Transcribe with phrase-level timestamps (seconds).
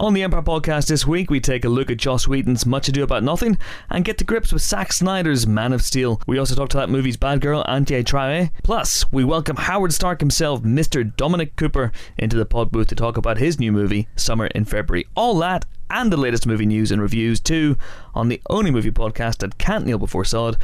[0.00, 3.02] On the Empire podcast this week, we take a look at Joss Whedon's Much Ado
[3.02, 3.58] About Nothing
[3.90, 6.22] and get to grips with Zack Snyder's Man of Steel.
[6.26, 8.48] We also talk to that movie's bad girl, Antje Traue.
[8.62, 11.14] Plus, we welcome Howard Stark himself, Mr.
[11.16, 15.06] Dominic Cooper, into the pod booth to talk about his new movie, Summer in February.
[15.16, 17.76] All that and the latest movie news and reviews too
[18.14, 20.56] on the only movie podcast that can't kneel before Zod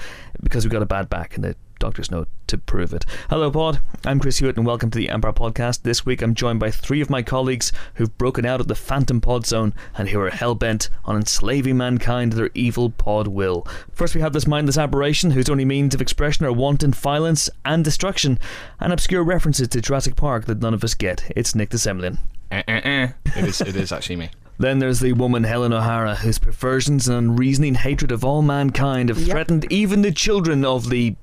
[0.43, 3.05] because we got a bad back and the doctor's note to prove it.
[3.29, 3.81] Hello, Pod.
[4.05, 5.83] I'm Chris Hewitt, and welcome to the Empire Podcast.
[5.83, 9.21] This week, I'm joined by three of my colleagues who've broken out of the Phantom
[9.21, 13.67] Pod Zone and who are hell bent on enslaving mankind to their evil pod will.
[13.93, 17.85] First, we have this mindless aberration whose only means of expression are wanton violence and
[17.85, 18.39] destruction,
[18.81, 21.31] and obscure references to Jurassic Park that none of us get.
[21.37, 22.19] It's Nick de Semlyen.
[22.51, 23.09] Eh, eh, eh.
[23.37, 23.61] It is.
[23.61, 24.31] It is actually me.
[24.59, 29.19] Then there's the woman Helen O'Hara, whose perversions and unreasoning hatred of all mankind have
[29.19, 29.29] Yep.
[29.29, 31.15] threatened even the children of the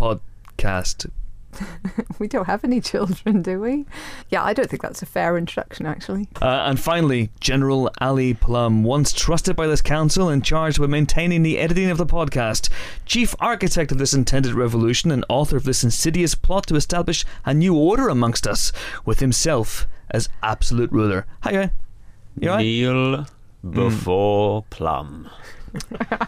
[0.00, 1.10] podcast.
[2.18, 3.86] We don't have any children, do we?
[4.28, 6.28] Yeah, I don't think that's a fair introduction, actually.
[6.40, 11.42] Uh, and finally, General Ali Plumb, once trusted by this council and charged with maintaining
[11.42, 12.68] the editing of the podcast,
[13.06, 17.54] chief architect of this intended revolution and author of this insidious plot to establish a
[17.54, 18.70] new order amongst us,
[19.06, 21.26] with himself as absolute ruler.
[21.40, 21.70] Hi, guy.
[22.38, 22.64] You alright?
[22.64, 23.26] Kneel
[23.68, 25.30] before Plumb.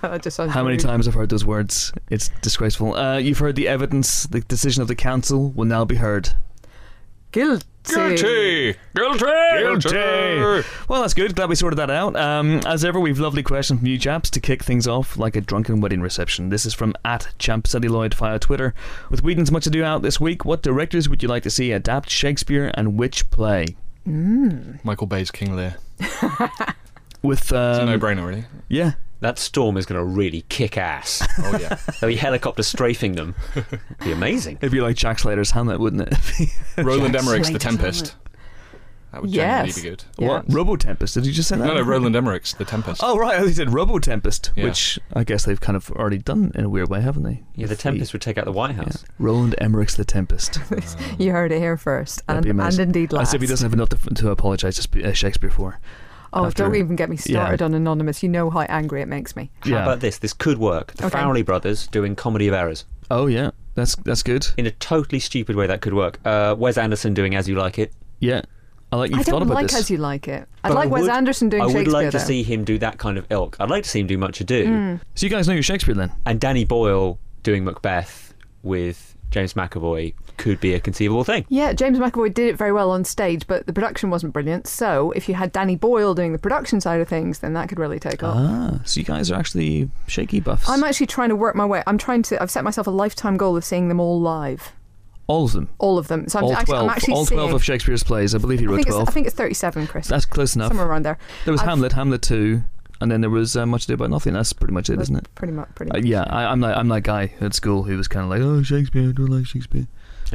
[0.02, 0.80] That just sounds How many rude.
[0.84, 1.92] times I've heard those words?
[2.10, 2.94] It's disgraceful.
[2.94, 4.24] Uh, you've heard the evidence.
[4.24, 6.30] The decision of the council will now be heard.
[7.32, 7.64] Guilty.
[7.84, 8.74] Guilty.
[8.94, 9.24] Guilty.
[9.58, 10.68] Guilty.
[10.88, 11.34] Well, that's good.
[11.34, 12.14] Glad we sorted that out.
[12.14, 15.40] Um, as ever, we've lovely questions from you chaps to kick things off like a
[15.40, 16.50] drunken wedding reception.
[16.50, 18.74] This is from at Champcelluloid via Twitter.
[19.10, 22.10] With Whedon's much ado out this week, what directors would you like to see adapt
[22.10, 23.76] Shakespeare and which play?
[24.04, 25.76] Michael Bay's King Lear.
[27.22, 28.44] With It's a um, no-brainer, really.
[28.68, 31.26] yeah, That storm is going to really kick ass.
[31.38, 31.78] Oh yeah.
[32.00, 33.34] There'll be helicopters strafing them.
[34.04, 34.56] be amazing.
[34.60, 36.48] it'd be like Jack Slater's Hamlet, wouldn't it?
[36.76, 38.14] Roland Jack Emmerich's The Slater's Tempest.
[39.12, 39.74] That would Yes.
[39.76, 40.04] genuinely be good.
[40.18, 40.28] Yeah.
[40.28, 41.14] What Robo Tempest?
[41.14, 41.66] Did you just say that?
[41.66, 43.00] No, no, Roland Emmerich's The Tempest.
[43.04, 44.64] Oh right, they said Robo Tempest, Yeah.
[44.64, 47.42] which I guess they've kind of already done in a weird way, haven't they?
[47.54, 48.84] Yeah, the With Tempest would take out the White yeah.
[48.84, 49.04] House.
[49.18, 50.58] Roland Emmerich's The Tempest.
[51.18, 52.26] You heard it here first.
[52.26, 53.28] That'd And, be and indeed last.
[53.28, 55.78] As if he doesn't have enough to, to apologise to uh, Shakespeare for.
[56.32, 57.64] Oh, after- don't even get me started Yeah.
[57.66, 58.22] on Anonymous.
[58.22, 59.50] You know how angry it makes me.
[59.64, 60.18] How about this?
[60.18, 60.92] This could work.
[60.94, 61.18] The Okay.
[61.18, 62.84] Farrelly brothers doing Comedy of Errors.
[63.10, 64.46] Oh yeah, that's that's good.
[64.56, 66.18] In a totally stupid way, that could work.
[66.24, 67.92] Uh, Wes Anderson doing As You Like It.
[68.20, 68.40] Yeah,
[68.90, 69.80] I like you've I don't about like this.
[69.80, 70.48] as you like it.
[70.64, 71.78] I'd But I like Wes Anderson doing Shakespeare.
[71.78, 72.02] I would Shakespeare.
[72.02, 72.24] like to though.
[72.24, 73.56] see him do that kind of ilk.
[73.60, 74.66] I'd like to see him do Much Ado.
[74.66, 74.94] Hmm.
[75.14, 76.12] so you guys know your Shakespeare then?
[76.24, 78.32] And Danny Boyle doing Macbeth
[78.62, 81.46] with James McAvoy could be a conceivable thing.
[81.48, 84.66] Yeah, James McAvoy did it very well on stage, but the production wasn't brilliant.
[84.66, 87.78] So if you had Danny Boyle doing the production side of things, then that could
[87.78, 88.34] really take off.
[88.36, 90.68] Ah, so you guys are actually shaky buffs.
[90.68, 91.82] I'm actually trying to work my way.
[91.86, 92.42] I'm trying to.
[92.42, 94.72] I've set myself a lifetime goal of seeing them all live,
[95.28, 95.68] all of them.
[95.78, 96.28] all of them.
[96.28, 96.84] So I'm all actually, twelve.
[96.84, 98.34] I'm actually all twelve seeing, of Shakespeare's plays.
[98.34, 99.08] I believe he I wrote think, it's, twelve.
[99.08, 100.08] I think it's 37, Chris.
[100.08, 100.68] that's close enough.
[100.68, 101.18] somewhere around there.
[101.44, 102.64] There was I've- Hamlet, Hamlet two,
[103.00, 104.32] and then there was uh, Much Ado About Nothing.
[104.34, 105.34] That's pretty much it, That's isn't it?
[105.36, 105.68] Pretty much.
[105.76, 106.04] Pretty Uh, much.
[106.04, 108.62] yeah, I, I'm like I'm that guy at school who was kind of like, oh
[108.62, 109.86] Shakespeare, I don't like Shakespeare.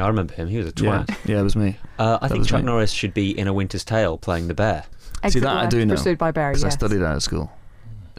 [0.03, 0.47] I remember him.
[0.47, 1.17] He was a Yeah, twat.
[1.25, 2.65] yeah, it was me Uh, I That think Chuck me.
[2.67, 4.83] Norris should be in A Winter's Tale playing the bear.
[5.01, 6.53] See, Exit that I do know, Pursued by Barry.
[6.53, 7.51] because I studied that at school.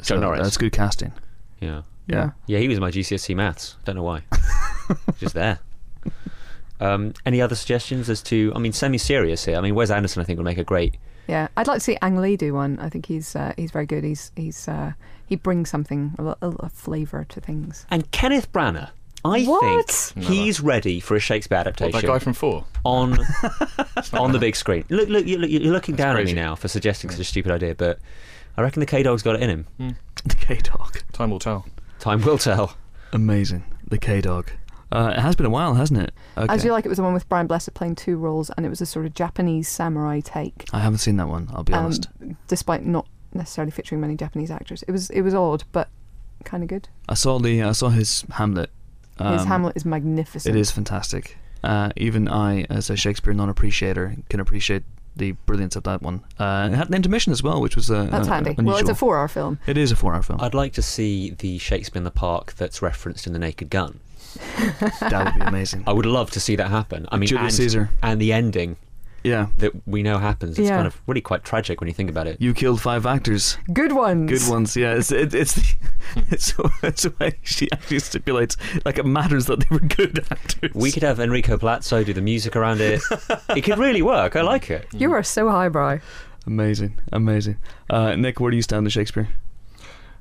[0.03, 0.43] So Norris.
[0.43, 1.13] That's good casting.
[1.61, 1.83] Yeah.
[2.07, 2.31] Yeah.
[2.47, 3.77] Yeah, he was my GCSE maths.
[3.85, 4.23] Don't know why.
[5.19, 5.59] Just there.
[6.81, 8.53] Um, any other suggestions as to?
[8.55, 9.57] I mean, semi-serious here.
[9.57, 10.97] I mean, Wes Anderson, I think, would make a great.
[11.27, 12.79] Yeah, I'd like to see Ang Lee do one.
[12.79, 14.05] I think he's uh, he's very good.
[14.05, 14.93] He's he's uh,
[15.27, 17.85] he brings something a, a, a flavour to things.
[17.91, 18.91] And Kenneth Branagh,
[19.25, 19.91] I What?
[19.91, 22.65] think he's ready for a Shakespeare What, adaptation that guy from Four.
[22.85, 23.19] on
[24.13, 24.85] on the big screen.
[24.89, 26.33] Look, look, you- you're looking That's down crazy.
[26.33, 27.99] at me now for suggesting such a stupid idea, but
[28.57, 29.97] I reckon the K Dog's got it in him.
[30.25, 30.99] The K Dog.
[31.13, 31.67] Time will tell.
[31.99, 32.77] Time will tell.
[33.13, 33.65] Amazing.
[33.89, 34.51] The K Dog.
[34.91, 36.13] Uh, it has been a while, hasn't it?
[36.37, 36.53] Okay.
[36.53, 38.69] As you like, it was the one with Brian Blessed playing two roles, and it
[38.71, 40.65] was a sort of Japanese samurai take.
[40.73, 41.49] I haven't seen that one.
[41.53, 42.09] I'll be um, honest.
[42.47, 44.83] despite not necessarily featuring many Japanese actors.
[44.89, 45.89] It was it was odd, but
[46.45, 46.89] kind of good.
[47.09, 48.71] I saw the I saw his Hamlet.
[49.19, 50.55] His Um, Hamlet is magnificent.
[50.55, 51.37] It is fantastic.
[51.65, 54.85] Uh, even I, as a Shakespeare non-appreciator, can appreciate
[55.17, 56.23] the brilliance of that one.
[56.39, 58.51] Uh, it had an intermission as well, which was uh, That's uh, handy.
[58.51, 58.67] Unusual.
[58.67, 59.59] Well, it's a four-hour film.
[59.67, 60.41] It is a four-hour film.
[60.41, 63.99] I'd like to see the Shakespeare in the Park that's referenced in The Naked Gun.
[65.01, 65.83] that would be amazing.
[65.87, 67.09] I would love to see that happen.
[67.11, 67.91] I mean, Julius and, Caesar.
[68.03, 68.77] and the ending
[69.25, 70.59] Yeah, that we know happens.
[70.59, 70.77] It's Yeah.
[70.77, 72.41] kind of really quite tragic when you think about it.
[72.41, 73.59] you killed five actors.
[73.73, 74.31] Good ones.
[74.31, 74.77] Good ones.
[74.77, 75.77] Yeah, it's it, it's the,
[76.31, 80.71] it's it's why she actually stipulates like it matters that they were good actors.
[80.75, 83.01] We could have Enrico Palazzo do the music around it.
[83.57, 84.37] it could really work.
[84.37, 84.87] I like it.
[84.93, 85.99] You are so highbrow.
[86.47, 87.57] amazing, amazing.
[87.91, 89.29] Uh, Nick, where do you stand in Shakespeare?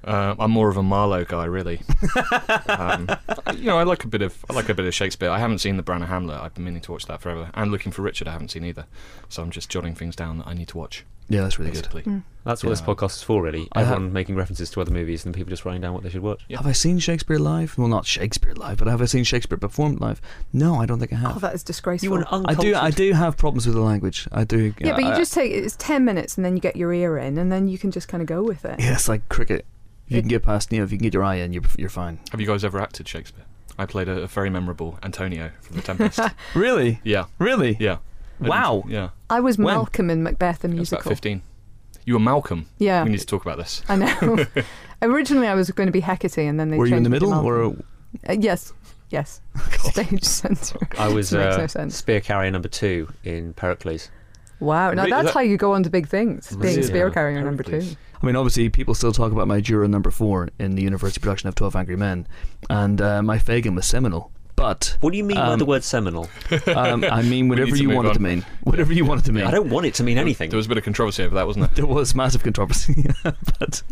[0.03, 1.81] Uh, I'm more of a Marlowe guy, really.
[2.69, 3.09] um,
[3.55, 5.29] you know, I like a bit of I like a bit of Shakespeare.
[5.29, 6.39] I haven't seen the Branagh Hamlet.
[6.39, 7.49] I've been meaning to watch that forever.
[7.53, 8.85] And looking for Richard, I haven't seen either.
[9.29, 11.05] So I'm just jotting things down that I need to watch.
[11.29, 11.81] Yeah, that's really good.
[11.91, 13.67] Basically, That's what this podcast is for, really.
[13.73, 16.09] I have- Everyone making references to other movies and people just writing down what they
[16.09, 16.45] should watch.
[16.47, 16.55] Yeah.
[16.55, 17.77] Have I seen Shakespeare live?
[17.77, 20.21] Well, not Shakespeare live, but have I seen Shakespeare performed live?
[20.53, 21.35] No, I don't think I have.
[21.35, 22.05] Oh, that is disgraceful.
[22.05, 22.73] You were an I do.
[22.75, 24.25] I do have problems with the language.
[24.31, 24.73] I do.
[24.79, 27.17] yeah, but you I- just take it's ten minutes and then you get your ear
[27.17, 28.79] in and then you can just kind of go with it.
[28.79, 29.65] Yeah, it's like cricket.
[30.07, 31.63] If you can get past, you know, if you can get your eye in, you're
[31.77, 32.19] you're fine.
[32.31, 33.45] have you guys ever acted Shakespeare?
[33.77, 36.19] I played a, a very memorable Antonio from The Tempest.
[36.55, 36.99] Really?
[37.03, 37.77] yeah, Really?
[37.79, 37.97] yeah.
[38.41, 38.83] I Wow.
[38.87, 39.67] Yeah, I was When?
[39.75, 41.09] Malcolm in Macbeth the I was about musical.
[41.09, 41.41] 15.
[42.05, 42.67] You were Malcolm.
[42.79, 43.83] Yeah, We need to talk about this.
[43.89, 44.45] I know.
[45.01, 47.23] Originally, I was going to be Hecate, and then they Were you in the changed
[47.23, 47.75] me to middle, or
[48.29, 48.73] Uh, yes,
[49.09, 49.41] yes.
[49.91, 50.79] Stage center.
[50.97, 51.95] I was Makes uh, no sense.
[51.97, 54.09] spear carrier number two in Pericles.
[54.59, 55.11] Wow, now Really?
[55.11, 56.49] that's That- how you go on to big things.
[56.49, 56.83] Being Really?
[56.83, 57.13] spear Yeah.
[57.13, 57.71] carrier number two.
[57.71, 57.97] Pericles.
[58.21, 61.49] I mean, obviously, people still talk about my Jura number four in the university production
[61.49, 62.27] of Twelve Angry Men,
[62.69, 64.31] and uh, my Fagin was seminal.
[64.57, 66.27] But What do you mean by Um, the word seminal?
[66.75, 68.43] um, I mean, whatever you move want it to mean.
[68.63, 69.45] Whatever you want it to mean.
[69.45, 70.49] I don't want it to mean anything.
[70.49, 71.85] There was a bit of controversy over that, wasn't there?
[71.85, 73.83] There was massive controversy, but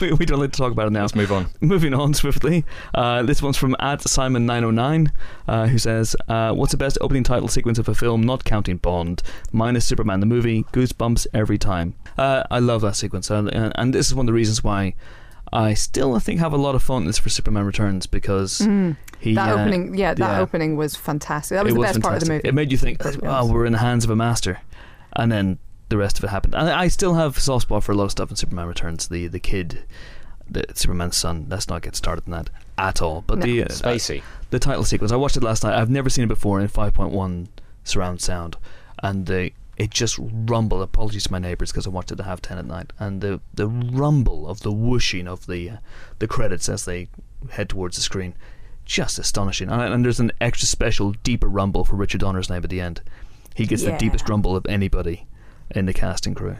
[0.00, 1.00] we, we don't like to talk about it now.
[1.00, 1.48] Let's move on.
[1.60, 2.64] Moving on swiftly,
[2.94, 5.10] uh, this one's from at Simon909,
[5.48, 8.76] uh, who says, uh, "What's the best opening title sequence of a film, not counting
[8.76, 9.20] Bond,
[9.50, 10.62] minus Superman the movie?
[10.72, 14.32] Goosebumps every time." Uh, I love that sequence, and, and this is one of the
[14.32, 14.94] reasons why
[15.56, 18.96] I still, I think, have a lot of fondness for Superman Returns because Mm.
[19.20, 20.40] he That uh, opening, yeah, that yeah.
[20.40, 21.54] opening was fantastic.
[21.56, 22.48] That was it the was best part of the movie.
[22.48, 24.58] It made you think, Perfectly "Oh, we're in the hands of a master,"
[25.14, 25.58] and then
[25.90, 26.54] the rest of it happened.
[26.56, 29.06] And I still have a soft spot for a lot of stuff in Superman Returns.
[29.06, 29.84] The the kid,
[30.50, 31.46] the Superman's son.
[31.48, 33.22] Let's not get started on that at all.
[33.24, 33.46] But No.
[33.46, 34.22] the uh, Spacey.
[34.50, 35.12] the title sequence.
[35.12, 35.78] I watched it last night.
[35.78, 37.46] I've never seen it before in 5.1
[37.84, 38.56] surround sound,
[39.04, 40.82] and the it just rumbled.
[40.82, 43.40] Apologies to my neighbours because I watched it at half ten at night, and the
[43.52, 45.76] the rumble of the whooshing of the uh,
[46.18, 47.08] the credits as they
[47.50, 48.34] head towards the screen,
[48.84, 49.68] just astonishing.
[49.68, 53.02] And, and there's an extra special deeper rumble for Richard Donner's name at the end.
[53.54, 55.26] He gets the deepest rumble of anybody
[55.70, 56.56] in the casting crew.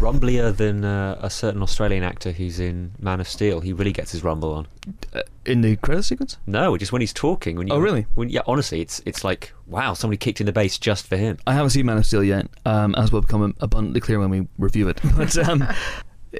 [0.00, 3.60] Rumblier than uh, a certain Australian actor who's in Man of Steel.
[3.60, 4.66] He really gets his rumble on.
[5.14, 7.56] Uh, in the credit sequence, No, just when he's talking.
[7.56, 8.06] When you, Oh, really?
[8.14, 11.38] When, yeah, honestly, it's it's like wow, somebody kicked in the bass just for him.
[11.46, 14.48] I haven't seen Man of Steel yet, um, as will become abundantly clear when we
[14.58, 15.00] review it.
[15.16, 15.66] But um,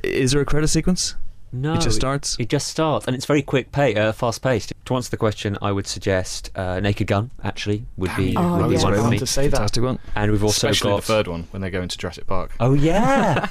[0.02, 1.14] is there a credit sequence?
[1.54, 2.36] No, it just starts.
[2.38, 4.72] It just starts, and it's very quick, pay, uh, fast paced.
[4.86, 7.30] To answer the question, I would suggest uh, Naked Gun.
[7.42, 8.82] Actually, would be Oh, would be yeah.
[8.82, 9.18] one I for want me.
[9.20, 9.56] to say that.
[9.56, 9.98] Fantastic one.
[10.16, 12.52] And we've also Especially got the third one when they go into Jurassic Park.
[12.60, 13.46] Oh yeah,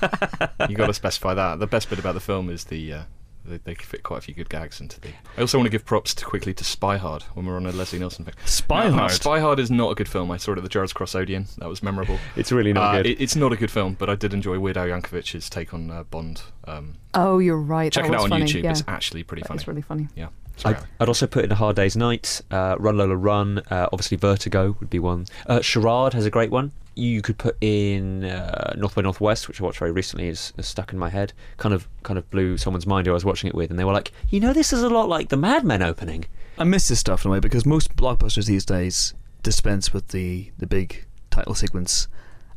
[0.69, 1.59] you got to specify that.
[1.59, 3.01] The best bit about the film is the uh,
[3.45, 5.09] they, they fit quite a few good gags into the.
[5.37, 7.71] I also want to give props to quickly to Spy Hard when we're on a
[7.71, 8.33] Leslie Nielsen thing.
[8.45, 9.11] Spy No, no, Hard.
[9.11, 10.31] Spy Hard is not a good film.
[10.31, 11.47] I saw it at the Gerrard's Cross Odeon.
[11.57, 12.19] That was memorable.
[12.35, 13.05] it's really not Uh, good.
[13.07, 15.91] it- it's not a good film, but I did enjoy Weird Al Yankovic's take on
[15.91, 16.41] uh, Bond.
[16.65, 17.91] Um, Oh, you're right.
[17.91, 18.45] check that it out on funny.
[18.45, 18.63] YouTube.
[18.63, 19.57] Yeah, It's actually pretty that funny.
[19.59, 20.07] It's really funny.
[20.15, 20.27] Yeah.
[20.57, 22.41] Sorry, I'd, I'd also put in a Hard Day's Night.
[22.51, 23.59] Uh, Run Lola Run.
[23.69, 25.25] Uh, obviously, Vertigo would be one.
[25.47, 26.71] Uh, Charade has a great one.
[26.95, 30.27] You could put in uh, North by Northwest, which I watched very recently.
[30.27, 31.33] Is, is stuck in my head.
[31.57, 33.83] Kind of, kind of blew someone's mind who I was watching it with, and they
[33.83, 36.25] were like, "You know, this is a lot like the Mad Men opening."
[36.57, 40.51] I miss this stuff in a way because most blockbusters these days dispense with the,
[40.59, 42.07] the big title sequence.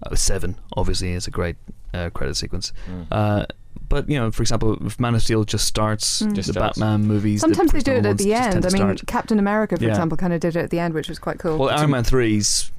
[0.02, 1.56] Uh, Seven obviously is a great
[1.94, 2.74] uh, credit sequence.
[2.86, 3.46] Mm.
[3.88, 6.34] But you know, for example, if Man of Steel just starts, Mm.
[6.34, 6.78] Just the starts.
[6.78, 7.40] Batman movies.
[7.40, 8.64] the Sometimes they do it at the end.
[8.66, 9.06] I mean, start.
[9.06, 9.90] Captain America, for Yeah.
[9.90, 11.56] example, kind of did it at the end, which was quite cool.
[11.58, 12.70] well, It's Iron Man 3's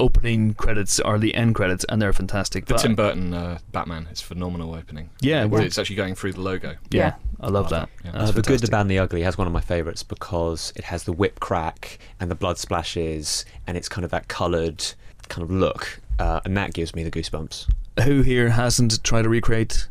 [0.00, 2.66] opening credits are the end credits, and they're fantastic.
[2.66, 5.10] the But- Tim Burton uh, Batman is phenomenal opening.
[5.20, 6.70] Yeah, Where well- it's actually going through the logo.
[6.90, 7.12] yeah, Yeah.
[7.40, 7.88] I love Love that.
[8.04, 8.20] that, yeah.
[8.22, 8.68] Uh, the Good, the.
[8.68, 11.98] Bad, and the Ugly has one of my favourites because it has the whip crack
[12.20, 14.84] and the blood splashes, and it's kind of that coloured
[15.28, 17.66] kind of look, uh, and that gives me the goosebumps.
[18.04, 19.88] Who here hasn't tried to recreate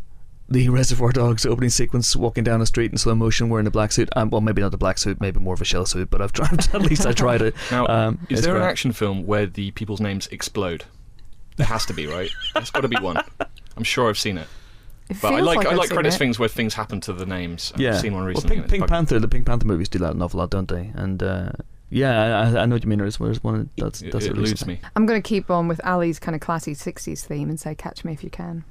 [0.49, 3.91] the Reservoir Dogs opening sequence, walking down a street in slow motion wearing a black
[3.91, 4.09] suit?
[4.15, 6.31] Um, well, maybe not the black suit, maybe more of a shell suit, but I've
[6.33, 6.53] tried.
[6.73, 7.55] at least I tried it.
[7.71, 10.85] Now, Um, is it's there an action film where the people's names explode?
[11.57, 12.29] There has to be, right?
[12.53, 13.17] There's got to be one.
[13.75, 14.47] I'm sure I've seen it.
[15.09, 16.19] It But I feels like, I like seen credits it.
[16.19, 17.71] things where things happen to the names.
[17.73, 18.57] I've Yeah, seen one well, recently.
[18.57, 18.87] Pink, Pink.
[18.87, 20.91] Panther, the Pink Panther movies do that an awful lot, don't they?
[20.93, 21.49] And uh,
[21.89, 22.99] yeah, I, I know what you mean.
[22.99, 24.79] There's, there's one that's It, that's it a eludes me.
[24.95, 28.03] I'm going to keep on with Ali's kind of classy 60s theme and say Catch
[28.05, 28.65] Me If You Can.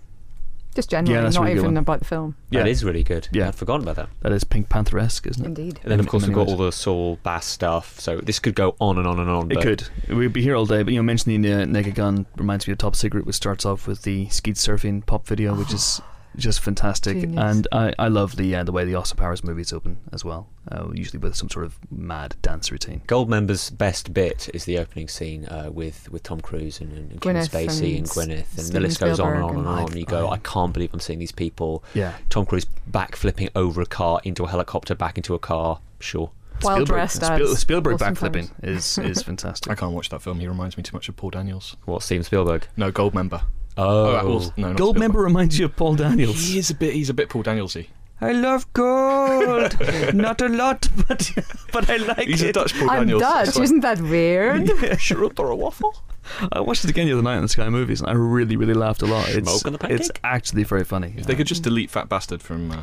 [0.76, 1.82] Just generally, Yeah, that's a not really good even one.
[1.82, 2.36] about the film.
[2.50, 2.60] Yeah.
[2.62, 3.28] That is really good.
[3.32, 3.48] Yeah.
[3.48, 4.08] I'd forgotten about that.
[4.20, 5.48] That is Pink Panther esque, isn't it?
[5.48, 5.80] Indeed.
[5.82, 7.98] And then, of In course, we've got many all the Saul Bass stuff.
[7.98, 9.50] So this could go on and on and on.
[9.50, 9.88] It but could.
[10.08, 12.78] We'd be here all day, but you know, mentioning uh, Naked Gun reminds me of
[12.78, 16.00] Top Secret, which starts off with the skeet surfing pop video, which is
[16.36, 17.18] just fantastic.
[17.20, 17.42] Genius.
[17.42, 20.48] And I, I love the uh, the way the Austin Powers movies open as well.
[20.70, 23.00] Uh, usually with some sort of mad dance routine.
[23.06, 27.42] Goldmember's best bit is the opening scene uh, with with Tom Cruise and, and Kevin
[27.42, 29.78] Gwyneth Spacey and, and Gwyneth, and the list goes on and on and and- on.
[29.90, 31.84] And you go, I- I can't believe I'm seeing these people.
[31.94, 32.14] Yeah.
[32.30, 35.80] Tom Cruise backflipping over a car into a helicopter, back into a car.
[36.00, 36.30] Sure.
[36.62, 38.98] Well Spielberg, dressed Spiel- Spielberg Austin backflipping Powers.
[38.98, 39.70] is is fantastic.
[39.70, 40.40] I can't watch that film.
[40.40, 41.76] He reminds me too much of Paul Daniels.
[41.84, 42.66] What Steven Spielberg?
[42.76, 43.42] No, Goldmember.
[43.76, 45.14] Oh, well, no, not Goldmember Spielberg.
[45.16, 46.48] reminds you of Paul Daniels.
[46.48, 46.94] He is a bit.
[46.94, 47.88] He's a bit Paul Danielsy.
[48.20, 49.76] I love gold.
[50.14, 51.30] Not a lot, but
[51.70, 52.52] but I like He's a.
[52.52, 53.20] Dutch Paul I'm Daniels.
[53.20, 54.70] Dutch, It's like, isn't that weird?
[54.82, 55.94] Yeah, Should or a waffle?
[56.50, 58.72] I watched it again the other night in the Sky Movies, and I really, really
[58.72, 59.28] laughed a lot.
[59.28, 60.00] It's, Smoke on the pancake?
[60.00, 61.14] it's actually very funny.
[61.16, 62.72] If they could just delete Fat Bastard from.
[62.72, 62.82] Uh,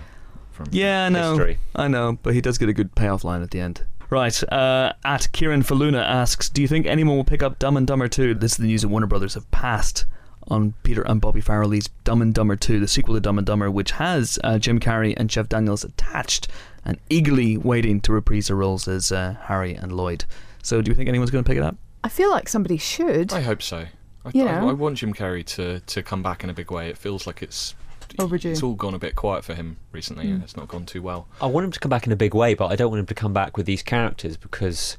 [0.51, 1.31] from Yeah, I know.
[1.31, 1.57] History.
[1.75, 3.83] I know, but he does get a good payoff line at the end.
[4.12, 7.88] Right, uh, at Kieran Faluna asks, do you think anyone will pick up Dumb and
[7.88, 8.35] Dumber 2?
[8.35, 10.05] This is the news that Warner Brothers have passed
[10.47, 13.69] on Peter and Bobby Farrelly's Dumb and Dumber 2, the sequel to Dumb and Dumber,
[13.71, 16.47] which has uh, Jim Carrey and Jeff Daniels attached
[16.85, 20.25] and eagerly waiting to reprise their roles as uh, Harry and Lloyd.
[20.62, 21.75] So do you think anyone's going to pick it up?
[22.03, 23.31] I feel like somebody should.
[23.31, 23.85] I hope so.
[24.25, 24.69] I, You I, know.
[24.69, 26.89] I want Jim Carrey to, to come back in a big way.
[26.89, 27.75] It feels like it's
[28.19, 28.51] Overdue.
[28.51, 30.25] It's all gone a bit quiet for him recently.
[30.25, 30.43] Mm.
[30.43, 31.27] It's not gone too well.
[31.41, 33.05] I want him to come back in a big way, but I don't want him
[33.07, 34.97] to come back with these characters because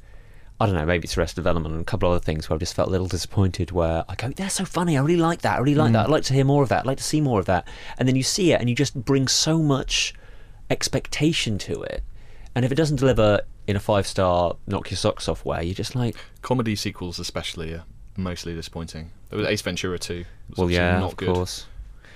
[0.60, 0.86] I don't know.
[0.86, 2.90] Maybe it's Arrested Development and a couple of other things where I've just felt a
[2.92, 3.72] little disappointed.
[3.72, 4.96] Where I go, they're so funny.
[4.96, 5.56] I really like that.
[5.56, 5.94] I really like Mm.
[5.94, 6.04] that.
[6.06, 6.80] I'd like to hear more of that.
[6.80, 7.66] I'd like to see more of that.
[7.98, 10.14] And then you see it, and you just bring so much
[10.70, 12.02] expectation to it.
[12.54, 15.74] And if it doesn't deliver in a five star knock your socks off way, you're
[15.74, 17.84] just like, Comedy sequels, especially, are
[18.16, 19.10] mostly disappointing.
[19.30, 20.24] There was Ace Ventura 2.
[20.50, 21.34] was well, yeah, not of good.
[21.34, 21.66] course.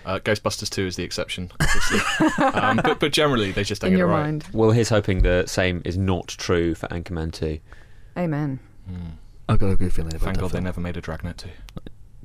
[0.07, 2.45] Uh, Ghostbusters 2 is the exception, obviously.
[2.45, 4.23] um, but, but generally, they just don't in get your it right.
[4.23, 4.47] mind.
[4.54, 7.59] Well, here's hoping the same is not true for Anchorman 2.
[8.18, 8.58] Amen.
[8.90, 9.12] Mm.
[9.48, 10.25] I've got a good feeling about that.
[10.25, 11.48] Thank that God they never made a Dragnet 2.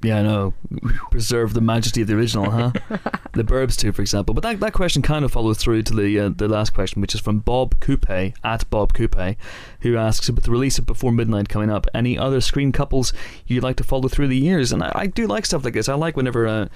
[0.02, 0.54] Yeah, I know.
[1.12, 2.72] Preserve the majesty of the original, huh?
[3.32, 4.34] the Burbs too, for example.
[4.34, 7.16] But that, that question kind of follows through to the uh, the last question, which
[7.16, 9.38] is from Bob Coupe at Bob Coupe,
[9.80, 13.14] who asks, with the release of Before Midnight coming up, any other screen couples
[13.48, 14.74] you'd like to follow through the years?
[14.74, 15.88] And I, I do like stuff like this.
[15.88, 16.68] I like whenever uh,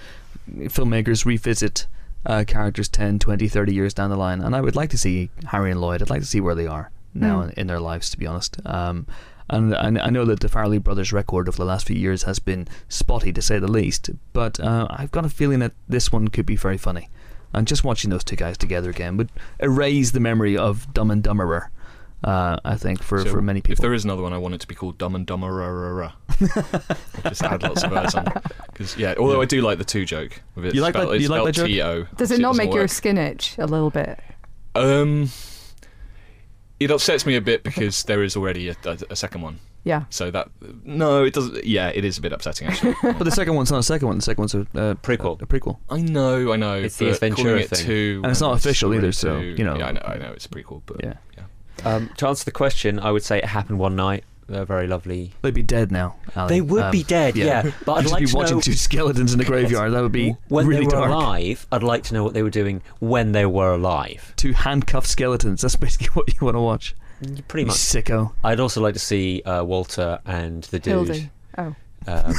[0.49, 1.85] filmmakers revisit
[2.25, 4.41] uh, characters 10, 20, 30 years down the line.
[4.41, 6.01] And I would like to see Harry and Lloyd.
[6.01, 7.49] I'd like to see where they are now Mm.
[7.49, 8.57] in, in their lives, to be honest.
[8.65, 9.07] Um,
[9.49, 12.39] and I, I know that the Farrelly brothers' record over the last few years has
[12.39, 14.09] been spotty, to say the least.
[14.33, 17.09] But uh, I've got a feeling that this one could be very funny.
[17.53, 19.29] And just watching those two guys together again would
[19.61, 21.69] erase the memory of Dumb and Dumberer.
[22.23, 23.73] Uh, I think for, So for many people.
[23.73, 26.11] If there is another one, I want it to be called Dumb and Dumber.
[27.23, 28.25] just add lots of words on.
[28.73, 30.41] Because yeah, although I do like the two joke.
[30.55, 31.75] With it You like spelled, that- you like that spelled joke?
[32.07, 32.07] T-O.
[32.17, 34.19] Does it not doesn't make your skin itch a little bit?
[34.75, 35.29] Um,
[36.79, 39.59] it upsets me a bit because there is already a, a, a second one.
[39.83, 40.03] Yeah.
[40.09, 40.49] So that
[40.83, 41.63] no, it doesn't.
[41.63, 42.95] Yeah, it is a bit upsetting actually.
[43.01, 44.17] but the second one's not a second one.
[44.17, 45.39] The second one's a, uh, Prequel.
[45.39, 45.77] A, a prequel.
[45.89, 46.75] I know, I know.
[46.75, 47.85] It's the but Ace Ventura calling it thing.
[47.85, 49.77] two And it's not official already either, so, you know.
[49.77, 51.13] Yeah, I know, I know it's a prequel, but Yeah.
[51.85, 54.23] Um, to answer the question, I would say it happened one night.
[54.47, 55.33] They're very lovely.
[55.41, 56.15] They'd be dead now.
[56.35, 56.47] Ali.
[56.55, 57.69] They would Um, be dead, yeah.
[57.85, 59.91] But I'd You'd like be to watching know two skeletons in the graveyard.
[59.91, 61.09] That would be when really they were dark.
[61.11, 61.67] alive.
[61.71, 64.33] I'd like to know what they were doing when they were alive.
[64.37, 65.61] Two handcuffed skeletons.
[65.61, 66.95] That's basically what you want to watch.
[67.47, 67.75] Pretty You much.
[67.77, 68.31] sicko.
[68.43, 70.93] I'd also like to see uh, Walter and the dude.
[71.07, 71.29] Hildy.
[71.57, 71.75] Oh.
[72.07, 72.33] Um,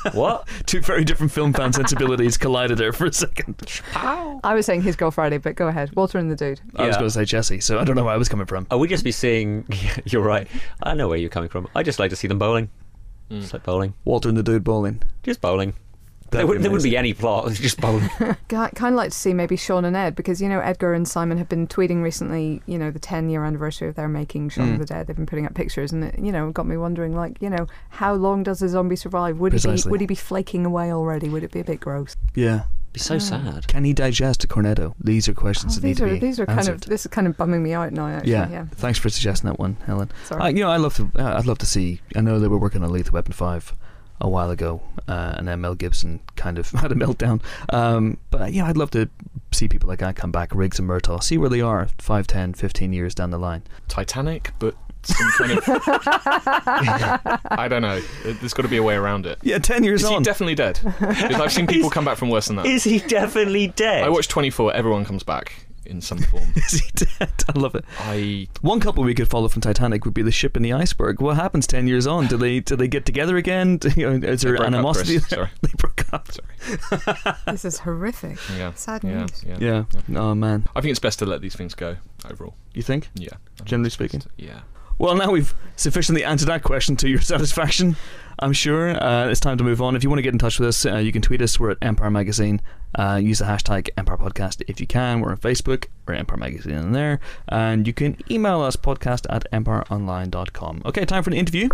[0.12, 0.48] what?
[0.66, 3.56] Two very different film fan sensibilities collided there for a second.
[3.94, 5.94] I was saying his Girl Friday, but go ahead.
[5.96, 6.60] Walter and the dude.
[6.76, 6.98] I was Yeah.
[7.00, 8.66] going to say Jesse, so I don't know where I was coming from.
[8.70, 9.66] Are we just be seeing?
[10.04, 10.48] you're right.
[10.82, 11.68] I know where you're coming from.
[11.74, 12.70] I just like to see them bowling.
[13.30, 13.40] Mm.
[13.40, 13.94] Just like bowling.
[14.04, 15.02] Walter and the dude bowling.
[15.22, 15.74] Just bowling.
[16.32, 17.48] There, That'd would, be there wouldn't be any plot.
[17.50, 18.08] It's just bowling.
[18.48, 21.38] Kind of like to see maybe Shaun and Ed because you know Edgar and Simon
[21.38, 22.62] have been tweeting recently.
[22.66, 24.72] You know the 10 year anniversary of their making Shaun Mm.
[24.74, 25.06] of the Dead.
[25.06, 27.66] They've been putting up pictures, and it, you know got me wondering like you know
[27.90, 29.38] how long does a zombie survive?
[29.38, 31.28] Would he be would he be flaking away already?
[31.28, 32.16] Would it be a bit gross?
[32.34, 32.62] Yeah.
[32.94, 33.18] be so Yeah.
[33.20, 33.68] sad.
[33.68, 34.94] Can he digest a cornetto?
[35.02, 37.02] These are questions Oh, that need these to are be these are kind of this
[37.04, 38.06] is kind of bumming me out now.
[38.06, 38.48] Actually, yeah.
[38.50, 38.64] yeah.
[38.74, 40.10] Thanks for suggesting that one, Helen.
[40.24, 40.40] Sorry.
[40.42, 41.10] I, you know, I love to.
[41.18, 42.00] Uh, I'd love to see.
[42.16, 43.74] I know they were working on Lethal Weapon Five
[44.22, 47.42] a while ago, uh, and then Mel Gibson kind of had a meltdown.
[47.70, 49.10] Um, but yeah, I'd love to
[49.50, 52.54] see people like that come back, Riggs and Murtaugh, see where they are 5, 10,
[52.54, 53.62] 15 years down the line.
[53.88, 55.64] Titanic, but some kind of.
[57.50, 58.00] I don't know.
[58.24, 59.38] There's got to be a way around it.
[59.42, 60.78] Yeah, ten years Is he definitely dead?
[61.00, 62.66] Because I've seen people come back from worse than that.
[62.66, 64.04] Is he definitely dead?
[64.04, 64.72] I watched 24.
[64.74, 66.52] Everyone comes back in some form.
[66.56, 67.30] Is he dead?
[67.54, 67.84] I love it.
[67.98, 71.20] I One couple we could follow from Titanic would be the ship and the iceberg.
[71.20, 72.26] What happens ten years on?
[72.26, 73.76] Do they do they get together again?
[73.78, 75.18] Do, you know, is They there broke up, animosity?
[75.18, 75.28] Chris.
[75.28, 75.48] Sorry.
[75.62, 76.28] they broke up.
[76.30, 77.34] sorry.
[77.46, 78.38] This is horrific.
[78.56, 78.72] Yeah.
[78.74, 79.44] Sad Yeah, news.
[79.46, 79.84] yeah.
[80.08, 80.18] Yeah.
[80.20, 80.66] Oh man.
[80.76, 81.96] I think it's best to let these things go
[82.30, 82.54] overall.
[82.74, 83.08] You think?
[83.14, 83.34] Yeah.
[83.64, 84.22] Generally speaking.
[84.36, 84.60] Yeah.
[84.98, 87.96] Well, now we've sufficiently answered that question to your satisfaction.
[88.42, 89.94] I'm sure uh, it's time to move on.
[89.94, 91.60] If you want to get in touch with us, uh, you can tweet us.
[91.60, 92.60] We're at Empire Magazine.
[92.92, 95.20] Uh, use the hashtag Empire Podcast if you can.
[95.20, 95.86] We're on Facebook.
[96.08, 97.20] We're Empire Magazine in there.
[97.48, 100.82] And you can email us podcast at empireonline.com.
[100.84, 101.68] Okay, time for an interview.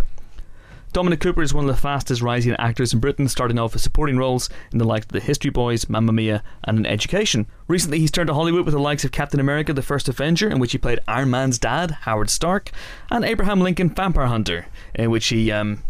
[0.93, 4.17] Dominic Cooper is one of the fastest rising actors in Britain, starting off with supporting
[4.17, 7.47] roles in the likes of The History Boys, Mamma Mia, and An Education.
[7.67, 10.59] Recently, he's turned to Hollywood with the likes of Captain America The First Avenger, in
[10.59, 12.71] which he played Iron Man's dad, Howard Stark,
[13.09, 15.83] and Abraham Lincoln Vampire Hunter, in which he um,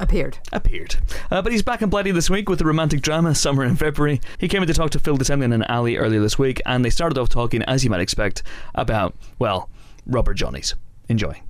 [0.00, 0.38] Appeared.
[0.52, 0.96] appeared.
[1.30, 4.20] Uh, but he's back in Bloody this week with the romantic drama Summer in February.
[4.38, 6.84] He came in to talk to Phil de Semlyen and Ali earlier this week, and
[6.84, 8.42] they started off talking, as you might expect,
[8.74, 9.68] about, well,
[10.06, 10.74] rubber johnnies.
[11.08, 11.40] Enjoy.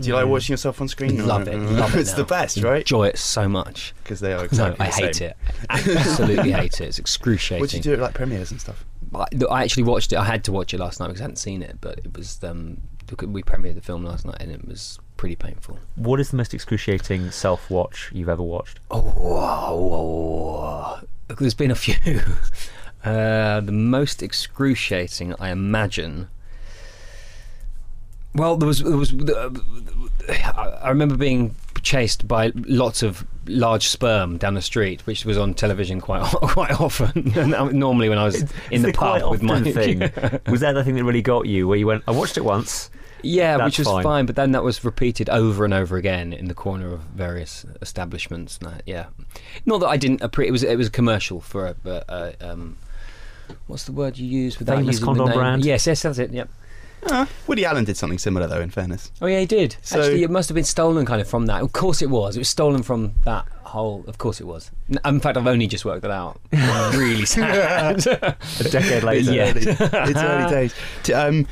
[0.00, 1.24] Do you like watching yourself on screen?
[1.26, 2.16] Love it, love it it's now.
[2.16, 2.80] the best, right?
[2.80, 3.94] Enjoy it so much.
[4.02, 5.28] Because they are Exactly No, exactly I the hate same.
[5.28, 5.36] it.
[5.98, 6.86] Absolutely hate it.
[6.88, 7.60] It's excruciating.
[7.62, 8.84] What do you do at like premieres and stuff?
[9.14, 10.16] I, I actually watched it.
[10.16, 12.42] I had to watch it last night because I hadn't seen it, but it was
[12.42, 12.78] um,
[13.24, 15.78] we premiered the film last night and it was pretty painful.
[15.96, 18.80] What is the most excruciating self watch you've ever watched?
[18.90, 20.98] Oh,
[21.38, 22.20] there's been a few.
[23.04, 26.28] Uh, the most excruciating, I imagine.
[28.34, 29.14] Well, there was there was.
[29.14, 29.50] Uh,
[30.82, 35.54] I remember being chased by lots of large sperm down the street, which was on
[35.54, 37.32] television quite quite often.
[37.38, 40.00] And normally, when I was in the It's quite pub with my thing.
[40.48, 41.68] was that the thing that really got you?
[41.68, 42.90] Where you went, I watched it once.
[43.22, 44.02] Yeah, That's which was fine.
[44.04, 44.26] fine.
[44.26, 48.58] but then that was repeated over and over again in the corner of various establishments.
[48.58, 49.06] And I, yeah,
[49.66, 50.20] not that I didn't.
[50.20, 52.02] Appre- it was it was a commercial for a, a,
[52.40, 52.76] a um,
[53.66, 55.38] what's the word you use without Famous using condom the name?
[55.38, 55.64] brand?
[55.64, 56.30] Yes, yes, that's it.
[56.32, 56.48] Yep.
[57.06, 58.60] Uh, Woody Allen did something similar, though.
[58.60, 59.76] In fairness, Oh yeah, he did.
[59.82, 61.62] So- Actually, it must have been stolen kind of from that.
[61.62, 62.34] Of course, it was.
[62.36, 64.04] It was stolen from that whole.
[64.08, 64.72] Of course, it was.
[65.04, 66.40] In fact, I've only just worked that out.
[66.96, 68.04] Really sad.
[68.06, 68.36] A
[68.68, 69.32] decade later.
[69.32, 69.52] Yeah.
[69.54, 70.50] it's early
[71.04, 71.14] days.
[71.14, 71.46] Um,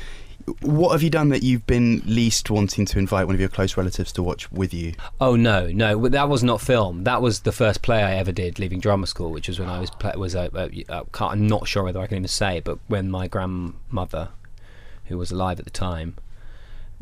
[0.61, 3.75] what have you done that you've been least wanting to invite one of your close
[3.75, 4.93] relatives to watch with you?
[5.19, 7.03] Oh no, no, that was not film.
[7.03, 9.79] That was the first play I ever did, leaving drama school, which was when I
[9.79, 13.11] was was uh, uh, uh, I'm not sure whether I can even say, but when
[13.11, 14.29] my grandmother,
[15.05, 16.15] who was alive at the time,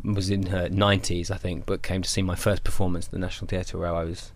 [0.02, 3.18] was in her 90s, I think, but came to see my first performance at the
[3.18, 4.32] National Theatre, where I was.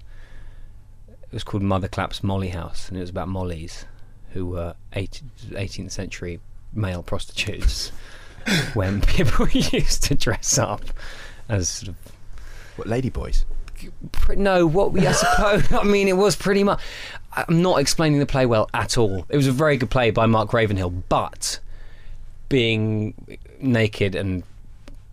[1.08, 3.86] It was called Mother Clap's Molly House, and it was about Mollies,
[4.30, 6.40] who were 18th, 18th century
[6.72, 7.92] male prostitutes,
[8.74, 10.82] when people used to dress up
[11.48, 11.96] as sort of
[12.76, 13.44] What ladyboys?
[14.12, 15.72] Pre- no, what we I suppose.
[15.72, 16.80] I mean, it was pretty much.
[17.32, 19.24] I'm not explaining the play well at all.
[19.28, 21.60] It was a very good play by Mark Ravenhill, but
[22.48, 23.14] being
[23.60, 24.42] naked and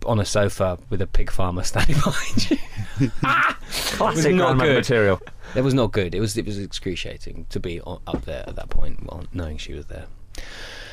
[0.04, 4.74] on a sofa with a pig farmer standing behind you, ah, Classic not good.
[4.76, 5.20] material.
[5.54, 6.14] it was not good.
[6.14, 9.56] It was it was excruciating to be on, up there at that point, while knowing
[9.58, 10.06] she was there.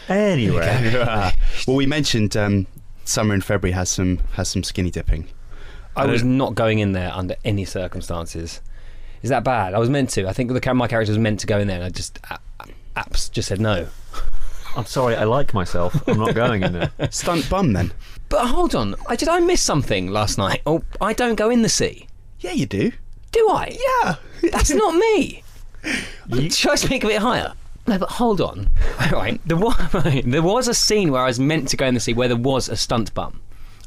[0.10, 1.32] Anyway,
[1.68, 2.68] well, we mentioned um,
[3.06, 5.28] summer in February has some has some skinny dipping.
[5.96, 8.62] I was not going in there under any circumstances.
[9.22, 9.74] Is that bad?
[9.74, 10.28] I was meant to.
[10.28, 12.40] I think the my character was meant to go in there, and I just a-
[12.60, 12.68] a-
[13.00, 13.88] apps just said no.
[14.76, 15.96] I'm sorry, I like myself.
[16.08, 16.92] I'm not going in there.
[17.10, 17.94] Stunt bum then?
[18.28, 20.62] But hold on, I, did I miss something last night?
[20.66, 22.08] Oh, I don't go in the sea.
[22.42, 22.92] Yeah, you do.
[23.32, 23.78] Do I?
[24.04, 24.16] Yeah.
[24.52, 25.44] That's not me.
[26.50, 27.54] Should I speak a bit higher?
[27.88, 28.70] No, but hold on.
[29.12, 29.76] Right, there was,
[30.26, 32.38] there was a scene where I was meant to go in the sea where there
[32.38, 33.42] was a stunt bum.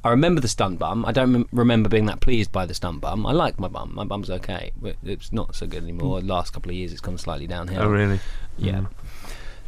[0.04, 1.04] I remember the stunt bum.
[1.04, 3.26] I don't rem- remember being that pleased by the stunt bum.
[3.26, 3.92] I like my bum.
[3.94, 6.20] My bum's okay, but it's not so good anymore.
[6.20, 7.82] The last couple of years, it's gone slightly downhill.
[7.82, 8.20] Oh, really?
[8.56, 8.86] Yeah.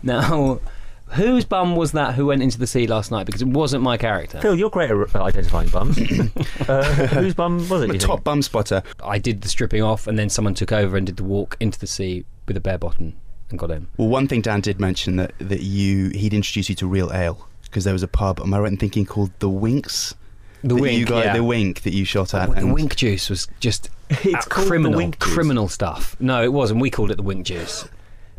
[0.05, 0.61] Now,
[1.09, 3.27] whose bum was that who went into the sea last night?
[3.27, 4.40] Because it wasn't my character.
[4.40, 5.99] Phil, you're great at identifying bums.
[6.69, 7.88] uh, whose bum was it?
[7.88, 8.25] do you Top think?
[8.25, 8.83] bum spotter.
[9.03, 11.79] I did the stripping off, and then someone took over and did the walk into
[11.79, 13.14] the sea with a bare bottom
[13.50, 13.86] and got in.
[13.96, 17.46] Well, one thing Dan did mention that that you he'd introduce you to real ale
[17.64, 18.40] because there was a pub.
[18.40, 20.14] Am I right in thinking called the Winks?
[20.62, 21.36] The wink, you got yeah.
[21.36, 22.50] the Wink that you shot at.
[22.50, 25.32] the and wink juice was just It's called criminal, wink juice.
[25.32, 26.16] criminal stuff.
[26.20, 26.80] No, it wasn't.
[26.80, 27.88] We called it the wink juice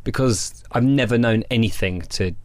[0.03, 2.35] because I've never known anything to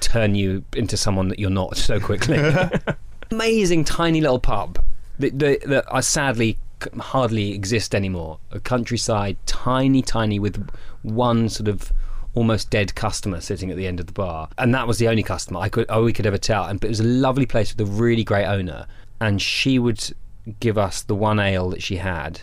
[0.00, 2.38] turn you into someone that you're not so quickly.
[3.30, 4.82] Amazing tiny little pub
[5.18, 6.58] that, that, that I sadly
[6.98, 8.38] hardly exist anymore.
[8.52, 10.70] A countryside, tiny, tiny, with
[11.02, 11.92] one sort of
[12.38, 15.24] almost dead customer sitting at the end of the bar, and that was the only
[15.24, 16.64] customer I could oh we could ever tell.
[16.64, 18.86] And but it was a lovely place with a really great owner,
[19.20, 20.14] and she would
[20.60, 22.42] give us the one ale that she had,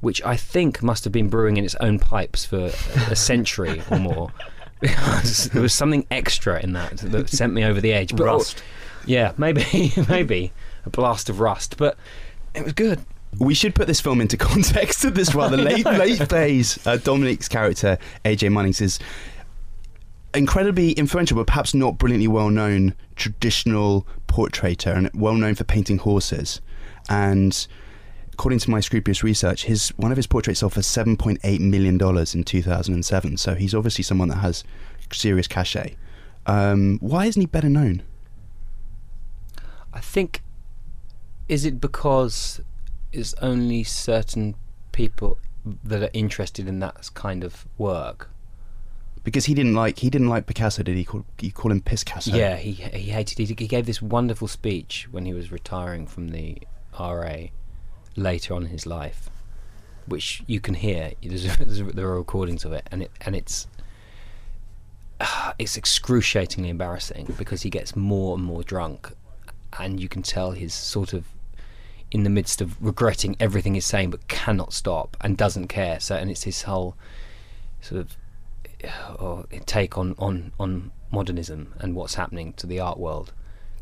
[0.00, 2.70] which I think must have been brewing in its own pipes for
[3.10, 4.30] a century or more.
[4.80, 8.14] Because there was something extra in that that sent me over the edge.
[8.14, 8.62] But Rust.
[9.04, 10.52] yeah, maybe, maybe
[10.86, 11.98] a blast of rust, but
[12.54, 13.04] it was good.
[13.38, 16.84] We should put this film into context at this rather late late phase.
[16.86, 18.98] Uh, Dominic's character, AJ Munnings, is
[20.34, 25.98] incredibly influential, but perhaps not brilliantly well known traditional portraitor, and well known for painting
[25.98, 26.60] horses.
[27.08, 27.66] and
[28.32, 31.60] according to my scrupulous research, his one of his portraits sold for seven point eight
[31.60, 33.36] million dollars in two thousand and seven.
[33.36, 34.64] So he's obviously someone that has
[35.12, 35.94] serious cachet.
[36.46, 38.02] Um, why isn't he better known?
[39.92, 40.42] I think
[41.48, 42.60] is it because
[43.14, 44.56] it's only certain
[44.92, 45.38] people
[45.82, 48.30] that are interested in that kind of work.
[49.22, 51.04] Because he didn't like he didn't like Picasso, did he?
[51.04, 52.34] Call, you call him Piscasso?
[52.34, 53.38] Yeah, he he hated.
[53.38, 56.58] He, he gave this wonderful speech when he was retiring from the
[56.98, 57.46] RA
[58.16, 59.30] later on in his life,
[60.04, 61.12] which you can hear.
[61.22, 63.66] There's, there's, there are recordings of it, and it and it's
[65.58, 69.10] it's excruciatingly embarrassing because he gets more and more drunk,
[69.78, 71.24] and you can tell he's sort of
[72.14, 75.98] in the midst of regretting everything he's saying, but cannot stop and doesn't care.
[75.98, 76.96] So, and it's his whole
[77.80, 78.16] sort of
[79.18, 83.32] or take on, on, on modernism and what's happening to the art world.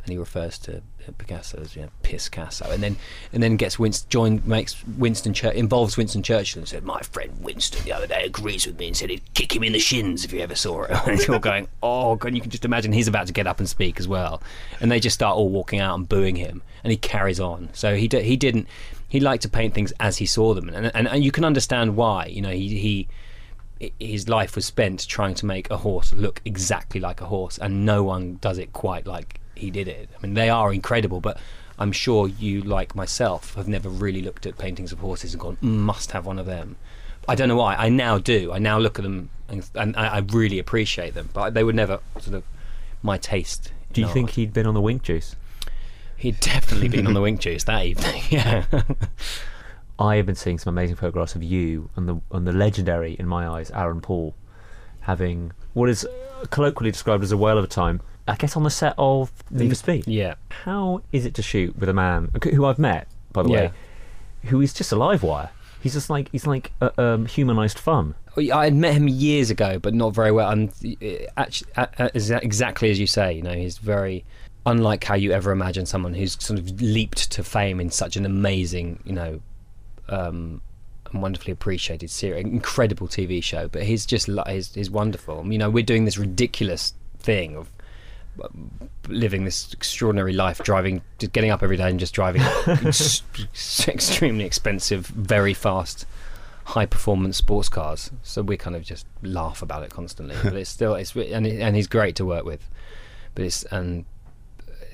[0.04, 2.96] And he refers to uh, Picasso as you know, Piscasso, and then
[3.32, 7.32] and then gets Winston joined makes Winston Chur- involves Winston Churchill and said, "My friend
[7.40, 10.24] Winston the other day agrees with me and said he'd kick him in the shins
[10.24, 13.08] if you ever saw it." and you're going, "Oh," God, you can just imagine he's
[13.08, 14.42] about to get up and speak as well,
[14.80, 17.68] and they just start all walking out and booing him, and he carries on.
[17.72, 18.66] So he d- he didn't
[19.12, 21.96] he liked to paint things as he saw them, and and, and you can understand
[21.96, 22.26] why.
[22.26, 23.06] You know, he
[23.78, 27.58] he his life was spent trying to make a horse look exactly like a horse,
[27.58, 30.08] and no one does it quite like he did it.
[30.16, 31.38] I mean, they are incredible, but
[31.78, 35.56] I'm sure you, like myself, have never really looked at paintings of horses and gone,
[35.62, 36.76] "Mm, must have one of them.
[37.28, 37.76] I don't know why.
[37.76, 38.52] I now do.
[38.52, 41.72] I now look at them and, and I I really appreciate them, but they were
[41.72, 42.44] never sort of
[43.02, 43.72] my taste.
[43.92, 45.36] Do you in think he'd been on the Wink Juice?
[46.22, 48.22] he'd definitely been on the wink juice that evening?
[48.30, 48.64] Yeah.
[49.98, 53.26] I have been seeing some amazing photographs of you and the and the legendary, in
[53.26, 54.34] my eyes, Aaron Paul,
[55.00, 56.06] having what is
[56.50, 58.00] colloquially described as a whale of a time.
[58.28, 60.06] I guess on the set of Need for Speed.
[60.06, 60.34] yeah.
[60.50, 63.56] How is it to shoot with a man who I've met, by the Yeah.
[63.56, 63.72] way,
[64.44, 65.50] who is just a live wire?
[65.80, 68.14] He's just like he's like uh, um, humanized fun.
[68.36, 70.48] I had met him years ago, but not very well.
[70.50, 70.70] And
[71.36, 71.70] actually,
[72.28, 74.24] exactly as you say, you know, he's very
[74.64, 78.24] unlike how you ever imagine someone who's sort of leaped to fame in such an
[78.24, 79.40] amazing, you know,
[80.08, 80.60] um,
[81.10, 83.66] and wonderfully appreciated series, incredible TV show.
[83.68, 85.44] But he's just he's, he's wonderful.
[85.50, 87.70] You know, we're doing this ridiculous thing of uh,
[89.08, 93.22] living this extraordinary life, driving, just getting up every day and just driving ex-
[93.88, 96.06] extremely expensive, very fast
[96.64, 98.10] high performance sports cars.
[98.22, 100.36] So we kind of just laugh about it constantly.
[100.44, 102.68] but it's still it's and it, and he's great to work with.
[103.34, 104.04] But it's and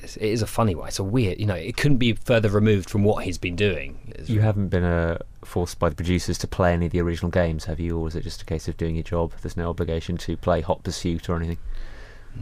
[0.03, 0.89] it's, it is a funny one.
[0.89, 3.99] It's a weird, you know, it couldn't be further removed from what he's been doing.
[4.11, 7.31] It's- You haven't been uh, forced by the producers to play any of the original
[7.31, 7.99] games, have you?
[7.99, 9.33] Or is it just a case of doing your job?
[9.43, 11.59] There's no obligation to play Hot Pursuit or anything.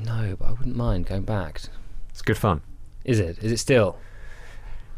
[0.04, 1.61] No, but I wouldn't mind going back.
[2.11, 2.61] It's good fun.
[3.04, 3.38] Is it?
[3.42, 3.98] Is it still?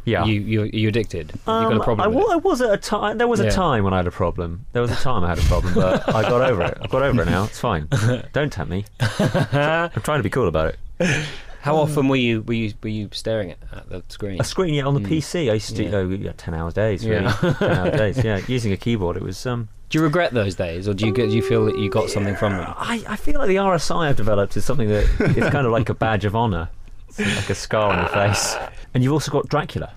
[0.05, 0.25] Yeah.
[0.25, 1.33] You you you addicted?
[1.33, 2.01] you got Um, a problem?
[2.05, 2.35] I, with wa- it?
[2.35, 3.19] I was at a time.
[3.19, 4.65] There was a time when I had a problem.
[4.73, 6.79] There was a time I had a problem, but I got over it.
[6.81, 7.45] I've got over it now.
[7.45, 7.89] It's fine.
[8.33, 8.85] Don't tempt me.
[9.01, 11.27] I'm trying to be cool about it.
[11.61, 14.41] How often were you were you were you staring at, at the screen?
[14.41, 15.09] A screen, yeah, on the Mm.
[15.19, 15.51] PC.
[15.51, 15.91] I used to Yeah.
[15.91, 17.05] do oh, yeah, ten hours days.
[17.07, 17.25] Really.
[17.25, 17.55] Yeah.
[17.59, 18.25] ten hours days.
[18.25, 19.17] Yeah, using a keyboard.
[19.19, 19.69] It was um.
[19.89, 22.11] Do you regret those days, or do you get, do you feel that you got
[22.11, 22.75] something from them?
[22.77, 25.05] I, I feel like the RSI I've developed is something that
[25.37, 26.69] is kind of like a badge of honour.
[27.09, 28.55] It's like a scar on your face.
[28.93, 29.95] And you've also got Dracula.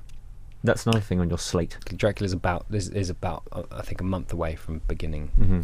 [0.63, 1.77] That's another thing on your slate.
[1.97, 5.31] Dracula's about is, is about uh, I think a month away from beginning.
[5.37, 5.61] Mm-hmm.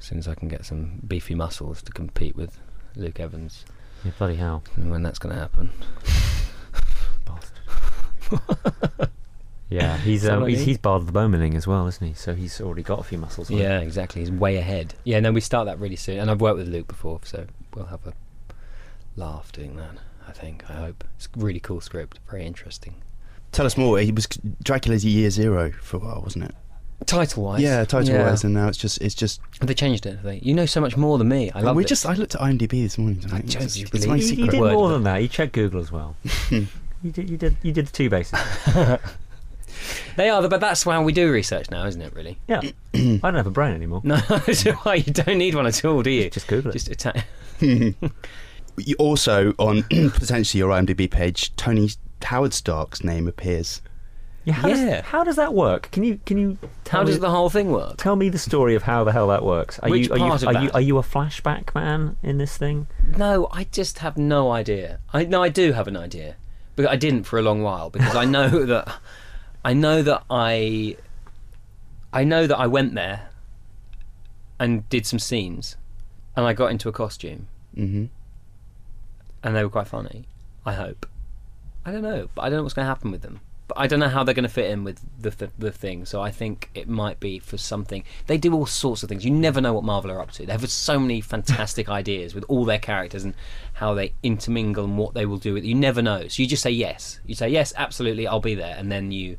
[0.00, 2.58] As soon as I can get some beefy muscles to compete with
[2.96, 3.64] Luke Evans,
[4.04, 4.64] Yeah, bloody hell.
[4.76, 5.70] and when that's going to happen.
[9.68, 12.14] Yeah, he's um, he's, he's Bard of the Bowmaning as well, isn't he?
[12.14, 13.50] So he's already got a few muscles.
[13.50, 13.62] on him.
[13.62, 14.22] Yeah, exactly.
[14.22, 14.94] He's way ahead.
[15.04, 17.86] Yeah, no, we start that really soon, and I've worked with Luke before, so we'll
[17.86, 18.12] have a
[19.16, 19.96] laugh doing that.
[20.28, 20.68] I think.
[20.68, 22.18] I hope it's a really cool script.
[22.30, 22.94] Very interesting.
[23.52, 23.98] Tell us more.
[24.00, 24.26] He was
[24.62, 26.54] Dracula's Year Zero for a while, wasn't it?
[27.04, 29.40] Title wise, yeah, title wise, and now it's just it's just.
[29.60, 30.12] They changed it?
[30.16, 30.38] Have they?
[30.38, 31.50] You know so much more than me.
[31.50, 31.88] I love we it.
[31.88, 33.20] just I looked at IMDb this morning.
[33.20, 33.44] Tonight.
[33.44, 35.18] It's, just- you it's my You- You, you did more than that.
[35.18, 36.16] You checked Google as well.
[36.50, 36.66] you
[37.12, 37.28] did.
[37.30, 37.56] You did.
[37.62, 38.38] You did the two bases.
[40.16, 42.14] They are, but that's how we do research now, isn't it?
[42.14, 42.38] Really?
[42.48, 42.60] Yeah.
[42.94, 44.00] I don't have a brain anymore.
[44.04, 44.16] No,
[44.52, 46.30] so why you don't need one at all, do you?
[46.30, 46.74] Just Google it.
[46.74, 47.26] Just attack.
[48.78, 51.88] You also on potentially your IMDb page, Tony
[52.22, 53.80] Howard Stark's name appears.
[54.44, 54.52] yeah.
[54.52, 55.00] How, Does, Yeah.
[55.02, 55.88] how does that work?
[55.92, 57.96] Can you can you tell How me, does the whole thing work?
[57.96, 59.78] tell me the story of how the hell that works?
[59.78, 60.74] Are Which you are part you of are you that?
[60.74, 62.86] are you a flashback man in this thing?
[63.16, 64.98] No, I just have no idea.
[65.10, 66.36] I no, I do have an idea,
[66.76, 68.94] but I didn't for a long while because I know that
[69.66, 70.96] I know that I
[72.12, 73.30] I know that I went there
[74.60, 75.76] and did some scenes,
[76.36, 78.04] and I got into a costume, hmm
[79.42, 80.26] and they were quite funny.
[80.64, 81.04] I hope.
[81.84, 83.40] I don't know, but I don't know what's going to happen with them.
[83.68, 86.04] But I don't know how they're going to fit in with the, the the thing.
[86.04, 88.04] So I think it might be for something.
[88.28, 89.24] They do all sorts of things.
[89.24, 90.46] You never know what Marvel are up to.
[90.46, 93.34] They have so many fantastic ideas with all their characters and
[93.74, 95.64] how they intermingle and what they will do with.
[95.64, 96.28] You never know.
[96.28, 97.18] So you just say yes.
[97.26, 99.36] You say yes, absolutely, I'll be there, and then you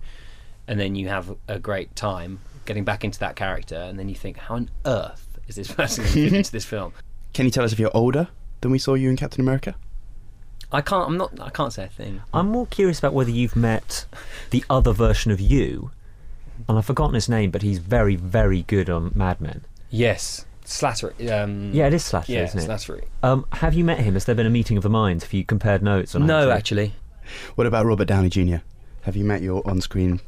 [0.67, 4.15] and then you have a great time getting back into that character, and then you
[4.15, 6.93] think, how on earth is this person going to fit into this film?
[7.33, 8.27] Can you tell us if you're older
[8.61, 9.75] than we saw you in Captain America?
[10.71, 11.07] I can't.
[11.07, 11.39] I'm not.
[11.39, 12.21] I can't say a thing.
[12.33, 14.05] I'm more curious about whether you've met
[14.49, 15.91] the other version of you,
[16.67, 19.63] and I've forgotten his name, but he's very, very good on Mad Men.
[19.89, 21.31] Yes, Slattery.
[21.31, 22.67] Um, Yeah, it is Slattery, yeah, isn't it?
[22.67, 23.05] Slattery.
[23.23, 24.15] Um, have you met him?
[24.15, 25.23] Has there been a meeting of the minds?
[25.23, 26.13] Have you compared notes?
[26.15, 26.57] On No, acting?
[26.57, 26.93] actually,
[27.55, 28.57] What about Robert Downey Jr.?
[29.03, 30.19] Have you met your on-screen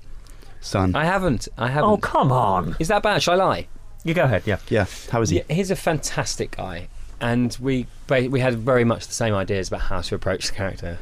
[0.61, 0.95] son?
[0.95, 1.47] I haven't.
[1.57, 1.89] I oh, haven't.
[1.89, 2.75] Oh, come on!
[2.79, 3.21] Is that bad?
[3.23, 3.67] Shall I lie?
[4.03, 4.43] You go ahead.
[4.45, 4.59] Yeah.
[4.69, 4.85] yeah.
[5.11, 5.37] How is he?
[5.37, 6.87] Yeah, he's a fantastic guy,
[7.19, 10.99] and we we had very much the same ideas about how to approach the character.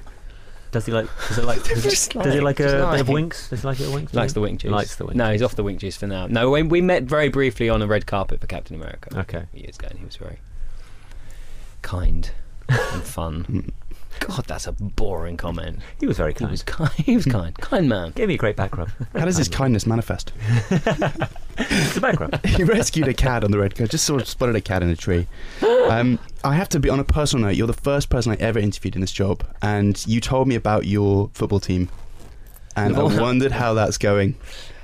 [0.71, 1.07] Does he like?
[1.27, 1.63] Does he like?
[1.67, 3.49] Does, Just does he like just a bit like- of winks?
[3.49, 4.13] Does he like it a winks?
[4.13, 4.71] Likes the wink juice.
[4.71, 5.15] Likes the wink.
[5.15, 6.27] No, he's off the wink juice for now.
[6.27, 9.17] No, we, we met very briefly on a red carpet for Captain America.
[9.19, 9.45] Okay.
[9.53, 10.39] Years ago, and he was very
[11.81, 12.31] kind
[12.69, 13.43] and fun.
[13.45, 13.59] Hmm.
[14.19, 15.79] God, that's a boring comment.
[15.99, 16.51] He was very He kind.
[16.51, 16.91] was kind.
[16.91, 17.55] He was kind.
[17.57, 18.11] Kind man.
[18.11, 18.91] Gave me a great background.
[19.13, 20.31] How does his kindness manifest?
[21.59, 22.39] it's the background.
[22.45, 23.91] he rescued a cat on the red carpet.
[23.91, 25.27] Just sort of spotted a cat in a tree.
[25.87, 27.55] Um, I have to be on a personal note.
[27.55, 30.85] You're the first person I ever interviewed in this job, and you told me about
[30.85, 31.89] your football team,
[32.75, 34.35] and I wondered how that's going.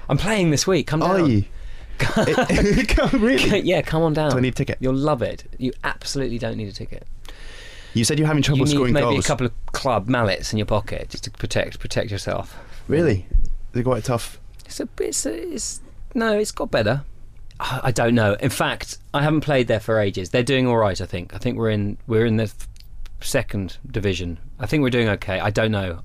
[0.09, 0.88] I'm playing this week.
[0.88, 1.21] Come down.
[1.21, 1.45] Are you?
[2.17, 3.59] It- really?
[3.62, 4.31] yeah, come on down.
[4.31, 4.77] Do I need a ticket?
[4.79, 5.43] You'll love it.
[5.57, 7.07] You absolutely don't need a ticket.
[7.93, 9.25] You said you're having trouble you need scoring maybe goals.
[9.25, 12.58] a couple of club mallets in your pocket just to protect protect yourself.
[12.88, 13.27] Really?
[13.71, 14.39] They're quite tough.
[14.65, 15.82] It's a it's a, it's
[16.13, 17.03] no, it's got better.
[17.60, 18.34] I I don't know.
[18.36, 20.29] In fact, I haven't played there for ages.
[20.32, 20.99] They're doing all right.
[20.99, 21.34] I think.
[21.34, 22.51] I think we're in we're in the
[23.21, 24.39] second division.
[24.60, 25.39] I think we're doing okay.
[25.39, 26.01] I don't know.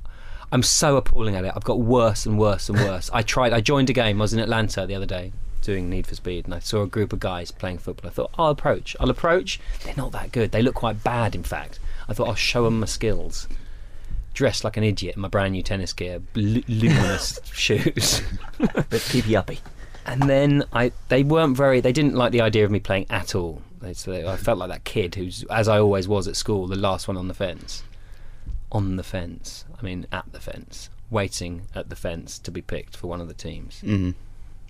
[0.50, 1.52] I'm so appalling at it.
[1.54, 3.10] I've got worse and worse and worse.
[3.12, 3.52] I tried.
[3.52, 4.20] I joined a game.
[4.20, 5.32] I was in Atlanta the other day
[5.68, 8.08] doing Need for Speed, and I saw a group of guys playing football.
[8.08, 8.96] I thought I'll approach.
[8.98, 9.60] I'll approach.
[9.84, 10.50] They're not that good.
[10.50, 11.34] They look quite bad.
[11.34, 11.78] In fact,
[12.08, 13.46] I thought I'll show them my skills.
[14.32, 18.22] Dressed like an idiot in my brand new tennis gear, lu- luminous shoes.
[18.88, 19.58] Bit keepy uppy.
[20.06, 21.80] And then I, they weren't very.
[21.80, 23.60] They didn't like the idea of me playing at all.
[23.82, 23.90] They,
[24.26, 27.18] I felt like that kid who's, as I always was at school, the last one
[27.18, 27.82] on the fence.
[28.72, 29.66] On the fence.
[29.78, 33.28] I mean, at the fence, waiting at the fence to be picked for one of
[33.28, 33.82] the teams.
[33.84, 34.14] Mm.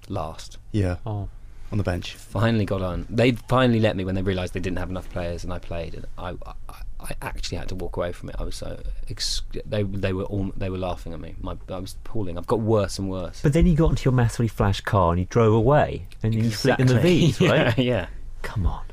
[0.08, 0.58] Last.
[0.72, 1.28] Yeah, Oh.
[1.70, 2.14] on the bench.
[2.14, 3.06] Finally got on.
[3.10, 5.94] They finally let me when they realised they didn't have enough players, and I played.
[5.94, 8.36] And I, I, I actually had to walk away from it.
[8.38, 8.80] I was so.
[9.10, 11.34] Ex- they, they were all, they were laughing at me.
[11.40, 12.38] My, I was appalling.
[12.38, 13.40] I've got worse and worse.
[13.42, 16.42] But then you got into your massively flash car and you drove away, and then
[16.44, 17.76] you flicked in the V's, right?
[17.78, 18.06] yeah, yeah.
[18.42, 18.84] Come on.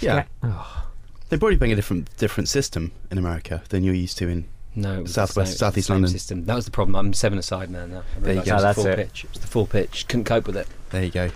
[0.00, 0.24] Yeah.
[0.42, 0.86] Oh.
[1.28, 4.44] They're probably playing a different different system in America than you're used to in.
[4.74, 6.10] No, it was Southwest- the same, it South East same London.
[6.10, 6.44] System.
[6.46, 6.94] That was the problem.
[6.96, 8.02] I'm seven aside man now.
[8.16, 8.50] I There you go.
[8.52, 8.96] It was That's the full it.
[8.96, 9.24] pitch.
[9.24, 10.08] It was the full pitch.
[10.08, 10.66] Couldn't cope with it.
[10.90, 11.26] There you go.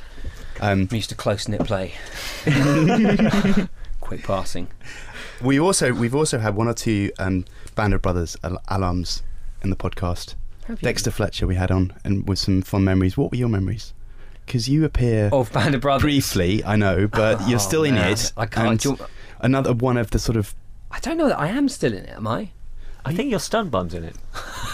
[0.60, 1.92] Um, I'm used to close knit play.
[4.00, 4.68] Quick passing.
[5.42, 7.44] we also we've also had one or two um,
[7.74, 9.22] Band of Brothers al- alums
[9.62, 10.34] in the podcast.
[10.66, 10.86] Have you?
[10.86, 13.16] Dexter Fletcher we had on, and with some fond memories.
[13.16, 13.92] What were your memories?
[14.46, 16.02] Because you appear Of Band of Brothers.
[16.02, 18.32] briefly, I know, but Oh, you're still in it.
[18.36, 18.68] I can't.
[18.70, 18.98] and do you-
[19.40, 20.54] another one of the sort of
[20.90, 22.16] I don't know that I am still in it.
[22.16, 22.50] Am I?
[23.06, 24.16] I think your stun bum's in it.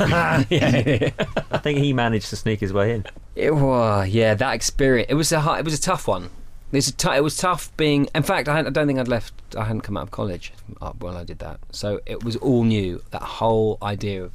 [0.01, 1.11] yeah.
[1.51, 3.05] I think he managed to sneak his way in.
[3.37, 4.35] It was yeah.
[4.35, 5.11] That experience.
[5.11, 6.31] It was a hu- it was a tough one.
[6.73, 8.09] It was, it was tough being.
[8.15, 9.35] In fact, I, I don't think I'd left.
[9.57, 11.61] I hadn't come out of college uh, when I did that.
[11.71, 13.03] So it was all new.
[13.11, 14.33] That whole idea of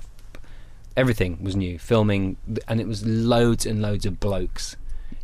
[0.96, 1.80] everything was new.
[1.80, 4.76] Filming, and it was loads and loads of blokes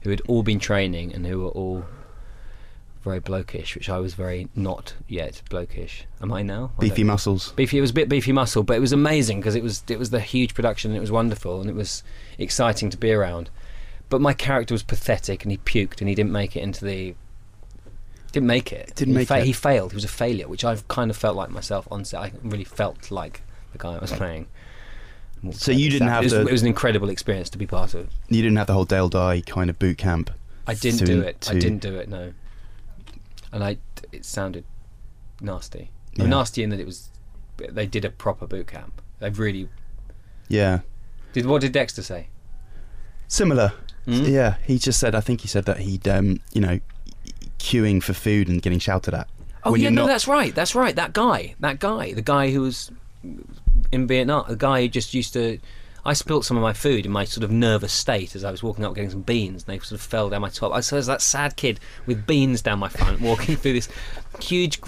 [0.01, 1.86] who had all been training and who were all
[3.03, 6.03] very blokish, which I was very not yet blokish.
[6.21, 6.71] Am I now?
[6.77, 7.51] I beefy muscles.
[7.53, 7.77] beefy.
[7.77, 10.09] It was a bit beefy muscle, but it was amazing because it was it was
[10.09, 10.91] the huge production.
[10.91, 12.03] and It was wonderful and it was
[12.37, 13.49] exciting to be around.
[14.09, 17.15] But my character was pathetic, and he puked, and he didn't make it into the.
[18.31, 18.93] Didn't make it.
[18.95, 19.43] Didn't he make it.
[19.43, 19.91] He failed.
[19.91, 22.19] He was a failure, which I've kind of felt like myself on set.
[22.19, 24.47] I really felt like the guy I was playing.
[25.51, 27.93] So you didn't have it was, the- It was an incredible experience to be part
[27.93, 28.09] of.
[28.29, 30.31] You didn't have the whole Dale Dye kind of boot camp.
[30.65, 31.47] I didn't to- do it.
[31.49, 32.07] I didn't do it.
[32.07, 32.33] No.
[33.53, 33.77] And I,
[34.11, 34.65] it sounded
[35.39, 35.91] nasty.
[36.15, 36.25] Yeah.
[36.25, 37.09] Nasty in that it was.
[37.57, 39.01] They did a proper boot camp.
[39.19, 39.69] They really
[40.49, 40.79] Yeah,
[41.31, 41.45] did.
[41.45, 42.27] What did Dexter say?
[43.27, 43.73] similar.
[44.07, 44.29] Mm?
[44.29, 45.15] Yeah, he just said.
[45.15, 46.79] I think he said that he'd, um, you know,
[47.59, 49.27] queuing for food and getting shouted at.
[49.63, 50.53] Oh yeah, no, not- that's right.
[50.53, 50.95] That's right.
[50.95, 51.55] That guy.
[51.61, 52.11] That guy.
[52.13, 52.91] The guy who was
[53.91, 54.45] in Vietnam.
[54.49, 55.59] The guy who just used to.
[56.05, 58.61] I spilt some of my food in my sort of nervous state as I was
[58.61, 60.73] walking up getting some beans, and they sort of fell down my top.
[60.73, 63.89] I saw that sad kid with beans down my front, walking through this
[64.39, 64.81] huge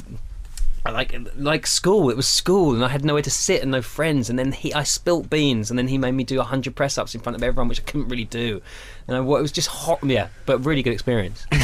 [0.86, 2.10] like like school.
[2.10, 4.30] It was school, and I had nowhere to sit and no friends.
[4.30, 7.16] And then he, I spilt beans, and then he made me do hundred press ups
[7.16, 8.62] in front of everyone, which I couldn't really do.
[9.08, 11.46] And I, it was just hot, yeah, but really good experience.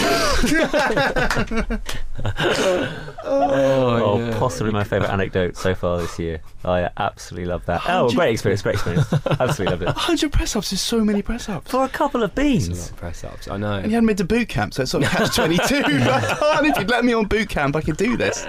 [3.24, 4.38] Oh, yeah.
[4.40, 6.42] possibly my favourite anecdote so far this year.
[6.64, 7.82] I absolutely love that.
[7.88, 9.12] Oh, great experience, great experience.
[9.40, 9.86] absolutely loved it.
[9.86, 11.72] 100 press ups is so many press ups.
[11.72, 12.90] For a couple of It's a lot beans.
[12.90, 13.48] of press ups.
[13.48, 13.74] I know.
[13.74, 15.76] And you hadn't been to boot camp, so it's sort of catch 22.
[15.86, 16.66] I can't.
[16.68, 18.46] If you'd let me on boot camp, I could do this.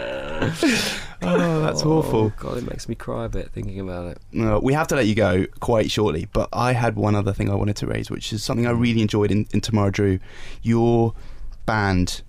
[1.42, 2.30] Oh, that's awful.
[2.30, 4.18] God, it makes me cry a bit thinking about it.
[4.32, 7.50] No, we have to let you go quite shortly, but I had one other thing
[7.50, 10.20] I wanted to raise, which is something I really enjoyed in, in Tamara Drewe.
[10.62, 11.14] Your
[11.64, 12.22] band,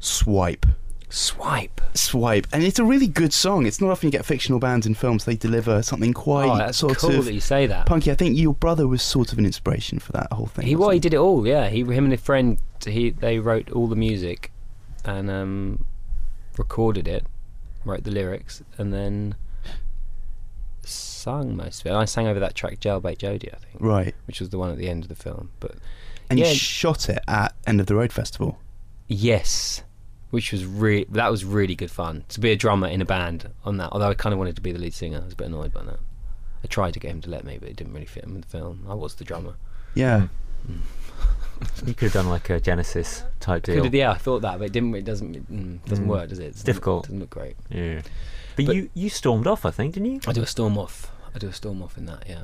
[0.00, 0.66] Swipe.
[1.08, 1.80] Swipe.
[1.94, 2.48] Swipe.
[2.52, 3.66] And it's a really good song.
[3.66, 6.78] It's not often you get fictional bands in films, they deliver something quite oh, that's
[6.78, 7.86] sort cool of that you say that.
[7.86, 8.10] punky.
[8.10, 10.66] I think your brother was sort of an inspiration for that whole thing.
[10.66, 11.46] He well, he did it all.
[11.46, 14.50] Yeah, he, him and a friend, he they wrote all the music,
[15.04, 15.84] and um,
[16.58, 17.26] recorded it,
[17.84, 19.34] wrote the lyrics, and then
[20.82, 21.94] sung most of it.
[21.94, 24.14] I sang over that track "Jailbait Jodie," I think, Right.
[24.26, 25.50] which was the one at the end of the film.
[25.60, 25.76] But
[26.30, 26.48] And Yeah.
[26.48, 28.58] you shot it at End of the Road Festival.
[29.08, 29.82] yes,
[30.30, 33.50] which was really that was really good fun to be a drummer in a band
[33.64, 33.90] on that.
[33.92, 35.72] Although I kind of wanted to be the lead singer, I was a bit annoyed
[35.72, 36.00] by that.
[36.62, 38.40] I tried to get him to let me, but it didn't really fit him in
[38.40, 38.86] the film.
[38.88, 39.54] I was the drummer.
[39.94, 40.28] Yeah.
[40.68, 40.78] Mm.
[41.86, 43.76] You could have done like a Genesis type deal.
[43.76, 44.94] Could've- yeah, I thought that, but it didn't.
[44.94, 45.34] It doesn't.
[45.36, 46.08] It mm, doesn't Mm.
[46.08, 46.46] work, does it?
[46.46, 47.04] It's difficult.
[47.04, 47.56] Doesn't look great.
[47.70, 48.02] Yeah.
[48.56, 50.20] But, But- you, you stormed off, I think, didn't you?
[50.26, 51.10] I do a storm off.
[51.34, 52.24] I do a storm off in that.
[52.28, 52.42] Yeah,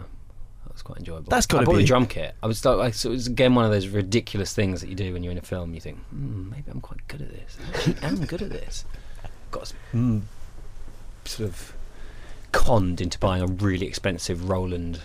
[0.64, 1.30] that was quite enjoyable.
[1.30, 2.34] That's gotta I bought be- the drum kit.
[2.42, 5.12] I was like, so it was again one of those ridiculous things that you do
[5.12, 5.74] when you're in a film.
[5.74, 7.56] You think, hmm, maybe I'm quite good at this.
[8.02, 8.84] I am good at this.
[9.52, 10.22] Got s- mm,
[11.24, 11.72] sort of
[12.52, 15.00] conned into buying a really expensive Roland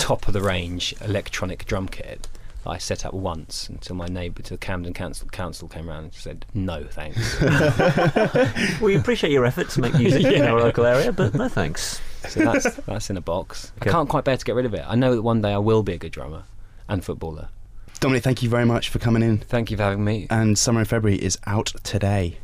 [0.00, 2.28] top of the range electronic drum kit.
[2.66, 6.04] That I set up once until my neighbour to the Camden Council council came around
[6.04, 7.40] and said no thanks.
[8.80, 12.00] We appreciate your effort to make music in our local area, but no thanks.
[12.28, 13.72] So that's that's in a box.
[13.80, 13.90] Okay.
[13.90, 14.84] I can't quite bear to get rid of it.
[14.86, 16.42] I know that one day I will be a good drummer
[16.88, 17.48] and footballer.
[18.00, 19.38] Dominic, thank you very much for coming in.
[19.38, 20.26] Thank you for having me.
[20.28, 22.38] And Summer in February is out today.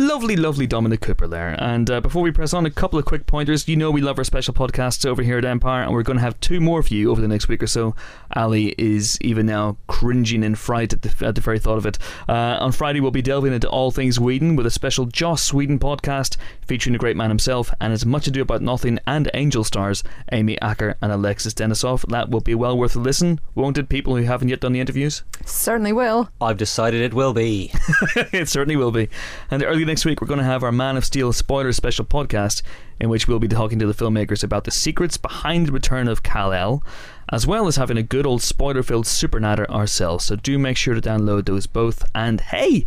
[0.00, 1.54] Lovely, lovely Dominic Cooper there.
[1.62, 3.68] And uh, before we press on, a couple of quick pointers.
[3.68, 6.22] You know we love our special podcasts over here at Empire, and we're going to
[6.22, 7.94] have two more for you over the next week or so.
[8.34, 11.98] Ali is even now cringing in fright at the, at the very thought of it.
[12.26, 15.78] Uh, on Friday, we'll be delving into all things Whedon with a special Joss Whedon
[15.78, 20.02] podcast featuring the great man himself and as much ado about nothing and Angel stars
[20.32, 22.08] Amy Acker and Alexis Denisof.
[22.08, 24.80] That will be well worth a listen, won't it, people who haven't yet done the
[24.80, 25.24] interviews?
[25.44, 26.30] Certainly will.
[26.40, 27.70] I've decided it will be.
[28.32, 29.10] it certainly will be.
[29.50, 32.62] And early next week, we're going to have our Man of Steel spoiler special podcast,
[33.00, 36.22] in which we'll be talking to the filmmakers about the secrets behind the return of
[36.22, 36.80] Kal El,
[37.32, 40.26] as well as having a good old spoiler filled supernatter ourselves.
[40.26, 42.04] So do make sure to download those both.
[42.14, 42.86] And hey,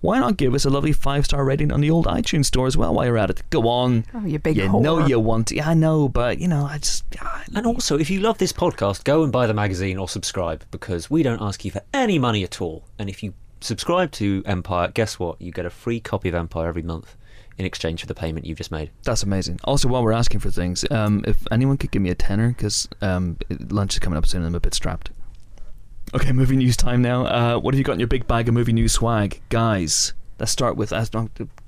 [0.00, 2.74] why not give us a lovely five star rating on the old iTunes store as
[2.74, 3.42] well while you're at it?
[3.50, 4.06] Go on.
[4.14, 4.80] Oh, you big you whore.
[4.80, 5.56] know you want to.
[5.56, 7.04] Yeah, I know, but you know, I just.
[7.20, 10.64] ah, And also, if you love this podcast, go and buy the magazine or subscribe
[10.70, 12.84] because we don't ask you for any money at all.
[12.98, 15.40] And if you subscribe to Empire, guess what?
[15.40, 17.16] You get a free copy of Empire every month
[17.56, 18.90] in exchange for the payment you've just made.
[19.04, 19.60] That's amazing.
[19.64, 22.88] Also, while we're asking for things, um, if anyone could give me a tenner, because
[23.00, 23.38] um,
[23.70, 25.10] lunch is coming up soon and I'm a bit strapped.
[26.14, 27.24] Okay, movie news time now.
[27.26, 29.40] Uh, what have you got in your big bag of movie news swag?
[29.48, 30.92] Guys, let's start with.
[30.92, 31.10] as-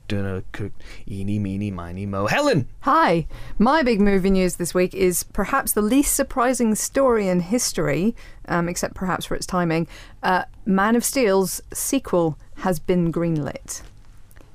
[0.08, 0.72] I'm doing a cook-
[1.08, 2.26] Eeny, meeny, miny, mo.
[2.26, 2.68] Helen!
[2.82, 3.26] Hi.
[3.58, 8.14] My big movie news this week is perhaps the least surprising story in history,
[8.46, 9.88] um, except perhaps for its timing.
[10.22, 13.82] Uh, Man of Steel's sequel has been greenlit.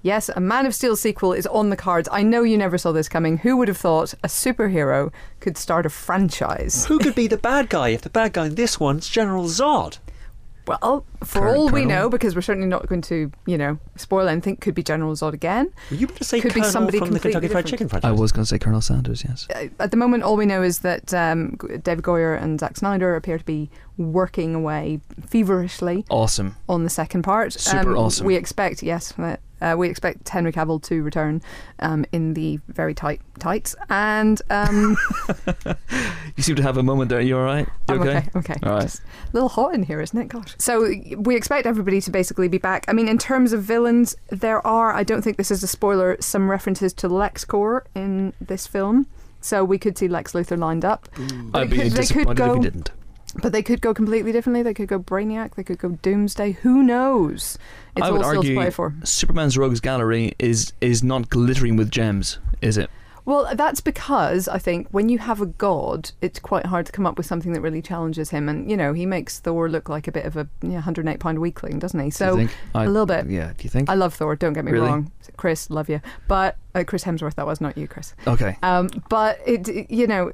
[0.03, 2.07] Yes, a Man of Steel sequel is on the cards.
[2.11, 3.37] I know you never saw this coming.
[3.39, 5.11] Who would have thought a superhero
[5.41, 6.85] could start a franchise?
[6.85, 9.97] Who could be the bad guy if the bad guy in this one's General Zod?
[10.67, 11.87] Well, for Colonel- all we Colonel?
[11.87, 15.33] know, because we're certainly not going to, you know, spoil anything, could be General Zod
[15.33, 15.71] again.
[15.89, 17.65] Were you going to say Could be somebody from the completely Kentucky Fried.
[17.65, 18.09] Chicken franchise?
[18.09, 19.47] I was going to say Colonel Sanders, yes.
[19.53, 23.15] Uh, At the moment, all we know is that um, David Goyer and Zack Snyder
[23.15, 26.55] appear to be working away feverishly Awesome.
[26.69, 27.53] on the second part.
[27.53, 28.25] Super um, awesome.
[28.27, 31.41] We expect, yes, uh, uh, we expect Henry Cavill to return
[31.79, 34.97] um, in the very tight tights, and um,
[36.35, 37.21] You seem to have a moment there.
[37.21, 37.67] You all right?
[37.89, 38.17] You I'm okay?
[38.17, 38.29] okay.
[38.53, 38.81] Okay, All right.
[38.83, 40.27] Just a little hot in here, isn't it?
[40.29, 40.55] Gosh.
[40.57, 42.85] So we expect everybody to basically be back.
[42.87, 44.93] I mean, in terms of villains, there are.
[44.93, 46.17] I don't think this is a spoiler.
[46.19, 49.07] Some references to LexCorp in this film.
[49.41, 51.09] So we could see Lex Luthor lined up.
[51.53, 52.91] I'd They be could- they could disappointed if go- he didn't.
[53.41, 54.61] But they could go completely differently.
[54.63, 55.55] They could go Brainiac.
[55.55, 56.51] They could go Doomsday.
[56.63, 57.57] Who knows?
[57.95, 58.93] It's I all would still to argue play for.
[59.03, 62.89] Superman's Rogues Gallery is is not glittering with gems, is it?
[63.23, 67.05] Well, that's because I think when you have a god, it's quite hard to come
[67.05, 68.49] up with something that really challenges him.
[68.49, 71.19] And you know, he makes Thor look like a bit of a you know, 108
[71.19, 72.09] pound weakling, doesn't he?
[72.09, 72.55] So think?
[72.73, 73.27] I- a little bit.
[73.27, 73.53] Yeah.
[73.55, 73.89] Do you think?
[73.89, 74.35] I love Thor.
[74.35, 74.87] Don't get me Really?
[74.87, 75.69] wrong, Chris.
[75.69, 77.35] Love you, but uh, Chris Hemsworth.
[77.35, 78.13] That was not you, Chris.
[78.27, 78.57] okay.
[78.63, 80.31] Um, but it, it- you know,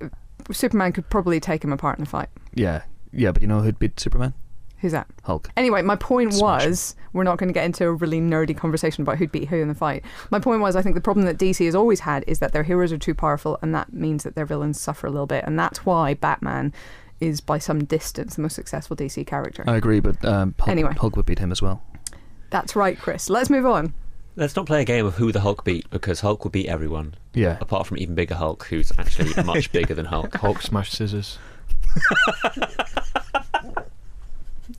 [0.52, 2.30] Superman could probably take him apart in a fight.
[2.58, 2.84] Yeah.
[3.12, 3.32] Yeah.
[3.32, 4.34] But you know who'd beat Superman?
[4.80, 5.08] Who's that?
[5.24, 5.50] Hulk.
[5.58, 6.70] Anyway, my point Smash him.
[6.70, 9.56] was we're not going to get into a really nerdy conversation about who'd beat who
[9.58, 10.04] in the fight.
[10.30, 12.62] My point was I think the problem that DC has always had is that their
[12.64, 15.58] heroes are too powerful, and that means that their villains suffer a little bit, and
[15.58, 16.74] that's why Batman
[17.20, 19.64] is by some distance the most successful DC character.
[19.66, 20.94] I agree, but um, Hulk, Anyway.
[20.94, 21.82] Hulk would beat him as well.
[22.52, 23.32] That's right, Chris.
[23.32, 23.96] Let's move on.
[24.36, 27.16] Let's not play a game of who the Hulk beat because Hulk will beat everyone,
[27.34, 27.58] Yeah.
[27.60, 30.36] apart from even bigger Hulk, who's actually much bigger than Hulk.
[30.36, 31.40] Hulk smash scissors.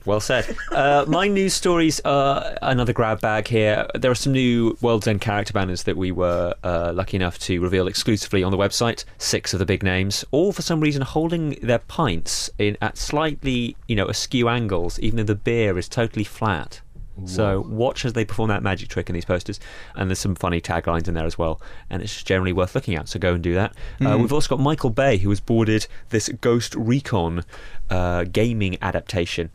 [0.05, 0.55] Well said.
[0.71, 3.85] Uh, my news stories are another grab bag here.
[3.95, 7.59] There are some new World's End character banners that we were uh, lucky enough to
[7.59, 9.03] reveal exclusively on the website.
[9.17, 13.75] Six of the big names, all for some reason holding their pints in at slightly,
[13.87, 16.81] you know, askew angles, even though the beer is totally flat.
[17.25, 19.59] So watch as they perform that magic trick in these posters,
[19.95, 23.07] and there's some funny taglines in there as well, and it's generally worth looking at.
[23.07, 23.75] So go and do that.
[24.03, 27.43] Uh, we've also got Michael Bay, who has boarded this Ghost Recon
[27.89, 29.49] uh, gaming adaptation.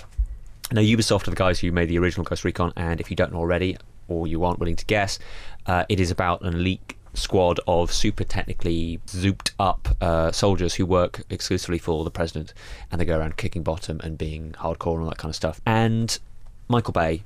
[0.73, 3.33] Now, Ubisoft are the guys who made the original Ghost Recon, and if you don't
[3.33, 3.77] know already,
[4.09, 5.19] or you aren't willing to guess,
[5.67, 10.85] uh, it is about an elite squad of super technically zooped up uh, soldiers who
[10.85, 12.53] work exclusively for the president,
[12.91, 15.61] and they go around kicking bottom and being hardcore and all that kind of stuff.
[15.65, 16.19] And
[16.69, 17.23] Michael Bay,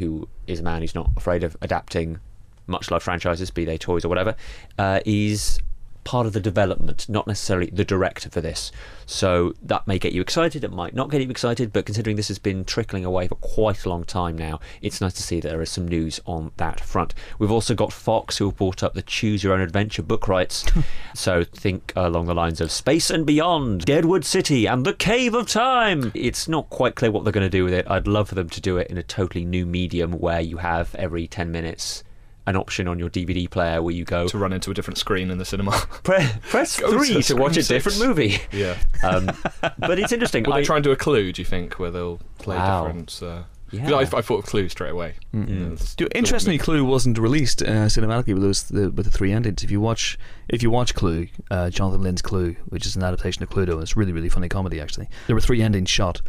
[0.00, 2.18] who is a man who's not afraid of adapting
[2.66, 4.34] much loved franchises, be they toys or whatever,
[4.78, 5.60] uh, is
[6.04, 8.72] part of the development, not necessarily the director for this.
[9.06, 12.28] So that may get you excited, it might not get you excited, but considering this
[12.28, 15.48] has been trickling away for quite a long time now, it's nice to see that
[15.48, 17.14] there is some news on that front.
[17.38, 20.64] We've also got Fox, who have bought up the Choose Your Own Adventure book rights.
[21.14, 25.48] so think along the lines of Space and Beyond, Deadwood City, and The Cave of
[25.48, 26.12] Time.
[26.14, 27.90] It's not quite clear what they're going to do with it.
[27.90, 30.94] I'd love for them to do it in a totally new medium where you have
[30.94, 32.04] every 10 minutes
[32.50, 35.30] an option on your DVD player where you go to run into a different screen
[35.30, 35.70] in the cinema.
[36.02, 38.38] pre- press three to to watch a different movie.
[38.52, 38.76] yeah.
[39.02, 39.30] Um,
[39.78, 40.42] but it's interesting.
[40.44, 42.84] Will I- they try and do a clue, do you think, where they'll play Wow.
[42.86, 43.18] different.
[43.22, 43.94] Uh, 'cause Yeah.
[43.94, 45.14] I, I thought of clue straight away.
[45.32, 45.48] Mm.
[45.48, 49.30] You know, it's interestingly, Clue wasn't released uh, cinematically with those the, with the three
[49.32, 49.62] endings.
[49.62, 53.42] If you watch if you watch Clue, uh, Jonathan Lynn's Clue, which is an adaptation
[53.44, 55.08] of Cluedo, it's really really funny comedy actually.
[55.28, 56.20] There were three endings shot,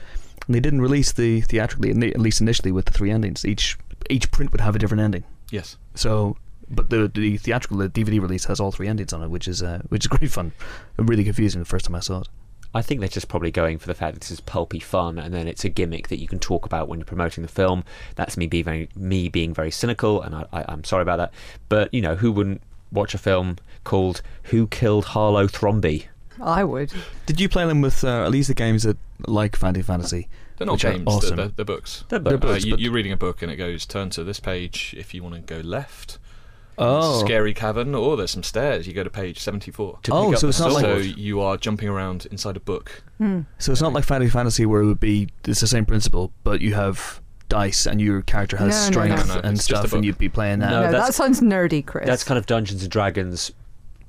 [0.45, 3.43] and they didn't release the theatrically, at least initially with the three endings.
[3.43, 3.75] Each
[4.09, 5.23] each print would have a different ending.
[5.51, 5.77] That- Yes.
[5.95, 6.37] So,
[6.69, 9.61] but the the theatrical the DVD release has all three endings on it, which is
[9.61, 10.53] uh, which is great fun.
[10.97, 12.27] Really confusing the first time I saw it.
[12.73, 15.33] I think they're just probably going for the fact that this is pulpy fun, and
[15.33, 17.83] then it's a gimmick that you can talk about when you're promoting the film.
[18.15, 21.33] That's me being very me being very cynical, and I, I, I'm sorry about that.
[21.67, 26.05] But you know, who wouldn't watch a film called "Who Killed Harlowe Thrombey"?
[26.41, 26.93] I would.
[27.25, 28.97] Did you play them with uh, at least the games that
[29.27, 30.29] like Fighting Fantasy?
[30.61, 31.37] They're not Which are games, awesome.
[31.37, 32.03] they're, they're books.
[32.09, 34.23] They're They're Uh, books, you, but- you're reading a book and it goes turn to
[34.23, 36.19] this page if you want to go left.
[36.77, 38.85] Oh, Scary cavern, or there's some stairs.
[38.87, 39.99] You go to page 74.
[40.03, 43.01] to Oh, so it's not like- so you are jumping around inside a book.
[43.17, 43.41] Hmm.
[43.57, 46.61] So it's not like Fighting Fantasy where it would be it's the same principle, but
[46.61, 49.33] you have dice and your character has No, no, strength no.
[49.33, 50.69] No, no, and it's stuff, and you'd be playing that.
[50.69, 52.05] No, No, that sounds nerdy, Chris.
[52.05, 53.51] That's kind of Dungeons and Dragons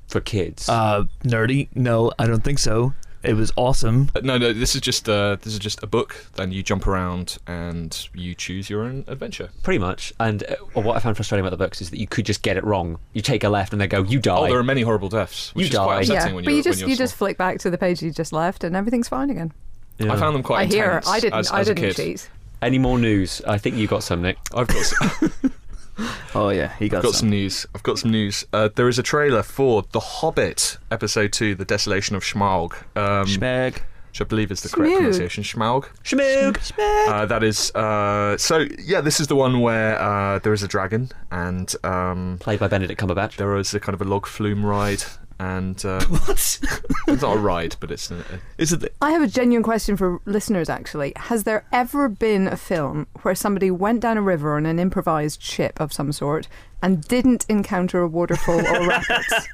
[0.06, 0.68] for kids.
[0.68, 1.68] Uh, nerdy?
[1.74, 2.92] No, I don't think so.
[3.22, 4.10] It was awesome.
[4.22, 4.52] No, no.
[4.52, 6.26] This is just uh, this is just a book.
[6.34, 9.50] Then you jump around and you choose your own adventure.
[9.62, 10.12] Pretty much.
[10.18, 12.56] And uh, what I found frustrating about the books is that you could just get
[12.56, 12.98] it wrong.
[13.12, 15.54] You take a left and they go, "You die." Oh, there are many horrible deaths,
[15.54, 16.00] which You is quite die.
[16.00, 17.04] upsetting yeah, when but you're you just when you're you small.
[17.04, 19.52] just flick back to the page you just left, and everything's fine again.
[19.98, 20.12] Yeah.
[20.12, 20.84] I found them quite I hear.
[20.86, 21.38] intense I didn't.
[21.38, 21.96] as, I as didn't kid.
[21.96, 22.30] cheat.
[22.60, 23.40] Any more news?
[23.46, 24.38] I think you got some, Nick.
[24.54, 25.32] I've got some,
[26.34, 27.20] Oh yeah, he got, I've got some.
[27.20, 27.66] some news.
[27.74, 28.46] I've got some news.
[28.54, 33.26] Uh, there is a trailer for The Hobbit, Episode Two: The Desolation of Schmaug, um,
[33.26, 33.74] Schmeg.
[34.08, 35.44] which I believe is the correct pronunciation.
[35.44, 35.88] Schmaug.
[36.04, 36.72] Schmoog.
[37.08, 37.70] Uh, that is.
[37.74, 42.38] Uh, so yeah, this is the one where uh, there is a dragon, and um,
[42.40, 43.36] Played by Benedict Cumberbatch.
[43.36, 45.04] there is a kind of a log flume ride,
[45.42, 46.60] and uh, What?
[47.08, 48.22] it's not a ride, but it's a, a
[48.58, 48.80] Is it?
[48.80, 50.68] The, I have a genuine question for listeners.
[50.68, 54.78] Actually, has there ever been a film where somebody went down a river on an
[54.78, 56.46] improvised ship of some sort
[56.80, 59.48] and didn't encounter a waterfall or rapids?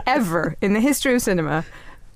[0.06, 1.64] ever in the history of cinema?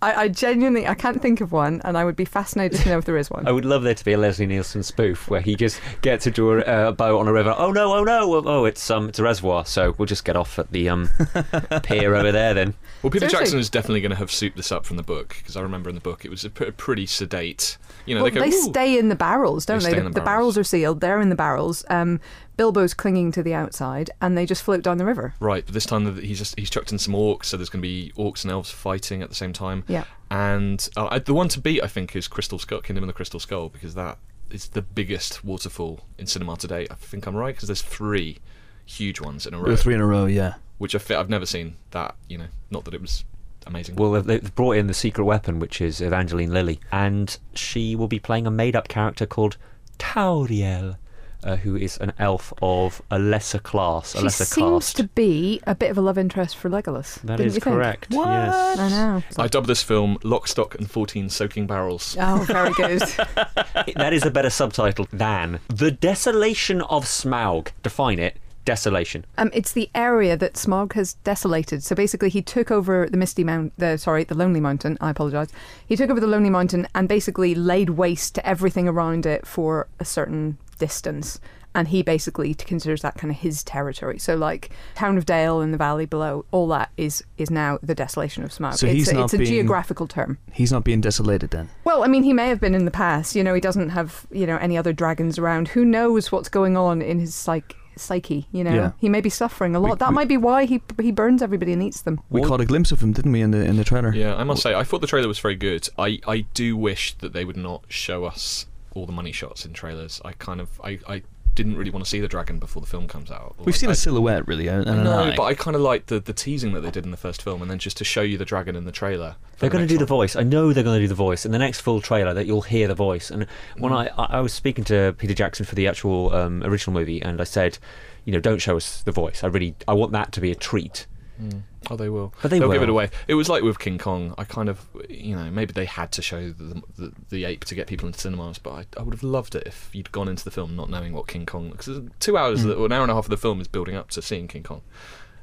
[0.02, 2.98] I, I genuinely, I can't think of one, and I would be fascinated to know
[2.98, 3.48] if there is one.
[3.48, 6.52] I would love there to be a Leslie Nielsen spoof where he just gets into
[6.52, 7.54] a, a boat on a river.
[7.56, 7.94] Oh no!
[7.94, 8.42] Oh no!
[8.44, 9.64] Oh, it's um, it's a reservoir.
[9.64, 11.08] So we'll just get off at the um
[11.84, 12.74] pier over there then.
[13.04, 13.38] Well, Peter Seriously?
[13.44, 15.90] Jackson is definitely going to have souped this up from the book because I remember
[15.90, 17.76] in the book it was a, pr- pretty sedate.
[18.06, 18.56] You know, well, they they, go.
[18.56, 19.90] "Ooh." stay in the barrels, don't They they?
[19.90, 20.58] stay The, in the the barrels barrels.
[20.58, 21.84] are sealed; they're in the barrels.
[21.90, 22.18] Um,
[22.56, 25.34] Bilbo's clinging to the outside, and they just float down the river.
[25.38, 27.86] Right, but this time he's just he's chucked in some orcs, so there's going to
[27.86, 29.84] be orcs and elves fighting at the same time.
[29.86, 30.04] Yeah.
[30.30, 33.12] And uh, I- the one to beat, I think, is Crystal Skull, Kingdom of the
[33.14, 34.16] Crystal Skull, because that
[34.50, 36.86] is the biggest waterfall in cinema today.
[36.90, 38.38] I think I'm right because there's three
[38.86, 40.54] huge ones in a There row, were three in a row, yeah.
[40.78, 41.76] Which I fi- I've never seen.
[41.92, 43.24] That you know, not that it was
[43.66, 43.96] amazing.
[43.96, 48.08] Well, they've- they've brought in the secret weapon, which is Evangeline Lilly, and she will
[48.08, 49.56] be playing a made-up character called
[49.98, 50.96] Tauriel,
[51.42, 54.96] uh, who is an elf of a lesser class, a She lesser seems caste.
[54.98, 57.20] to be a bit of a love interest for Legolas.
[57.22, 57.74] That didn't is you think?
[57.76, 58.06] correct.
[58.10, 58.28] What?
[58.28, 58.78] Yes.
[58.78, 59.22] I know.
[59.38, 63.00] I dubbed this film "Lock, Stock, and Fourteen Soaking Barrels." Oh, very good.
[63.96, 67.68] that is a better subtitle than The Desolation of Smaug.
[67.82, 68.36] Define it.
[68.64, 69.24] Desolation.
[69.36, 71.82] Um, it's the area that Smaug has desolated.
[71.82, 73.72] So basically, he took over the Misty Mount.
[73.76, 74.96] The sorry, the Lonely Mountain.
[75.00, 75.50] I apologise.
[75.86, 79.88] He took over the Lonely Mountain and basically laid waste to everything around it for
[80.00, 81.40] a certain distance.
[81.76, 84.20] And he basically considers that kind of his territory.
[84.20, 87.96] So, like Town of Dale and the valley below, all that is is now the
[87.96, 88.74] desolation of Smaug.
[88.76, 90.38] So it's he's a, not it's a being- geographical term.
[90.52, 91.68] He's not being desolated then.
[91.82, 93.34] Well, I mean, he may have been in the past.
[93.34, 95.68] You know, he doesn't have you know any other dragons around.
[95.68, 98.46] Who knows what's going on in his psych psyche?
[98.52, 98.92] You know, Yeah.
[98.98, 99.90] he may be suffering a lot.
[99.92, 102.20] We- that we- might be why he he burns everybody and eats them.
[102.30, 104.14] We What- caught a glimpse of him, didn't we, in the in the trailer?
[104.14, 105.88] Yeah, I must say, I thought the trailer was very good.
[105.98, 109.72] I, I do wish that they would not show us all the money shots in
[109.72, 110.20] trailers.
[110.24, 111.22] I kind of I, I
[111.54, 113.54] didn't really want to see the dragon before the film comes out.
[113.58, 114.68] We've seen I, a silhouette, really.
[114.68, 117.16] And No, but I kind of like the, the teasing that they did in the
[117.16, 119.36] first film, and then just to show you the dragon in the trailer.
[119.58, 120.34] They're the going to do the voice.
[120.36, 122.34] I know they're going to do the voice in the next full trailer.
[122.34, 123.30] That you'll hear the voice.
[123.30, 123.46] And
[123.78, 124.10] when Mm.
[124.18, 127.40] I, I I was speaking to Peter Jackson for the actual um, original movie, and
[127.40, 127.78] I said,
[128.24, 129.44] you know, don't show us the voice.
[129.44, 131.06] I really I want that to be a treat.
[131.40, 131.62] Mm.
[131.90, 132.32] Oh, they will.
[132.42, 133.10] But they will give it away.
[133.28, 134.34] It was like with King Kong.
[134.38, 137.74] I kind of, you know, maybe they had to show the the, the ape to
[137.74, 140.44] get people into cinemas, but I, I would have loved it if you'd gone into
[140.44, 141.70] the film not knowing what King Kong.
[141.70, 144.10] Because two hours, or an hour and a half of the film is building up
[144.10, 144.82] to seeing King Kong.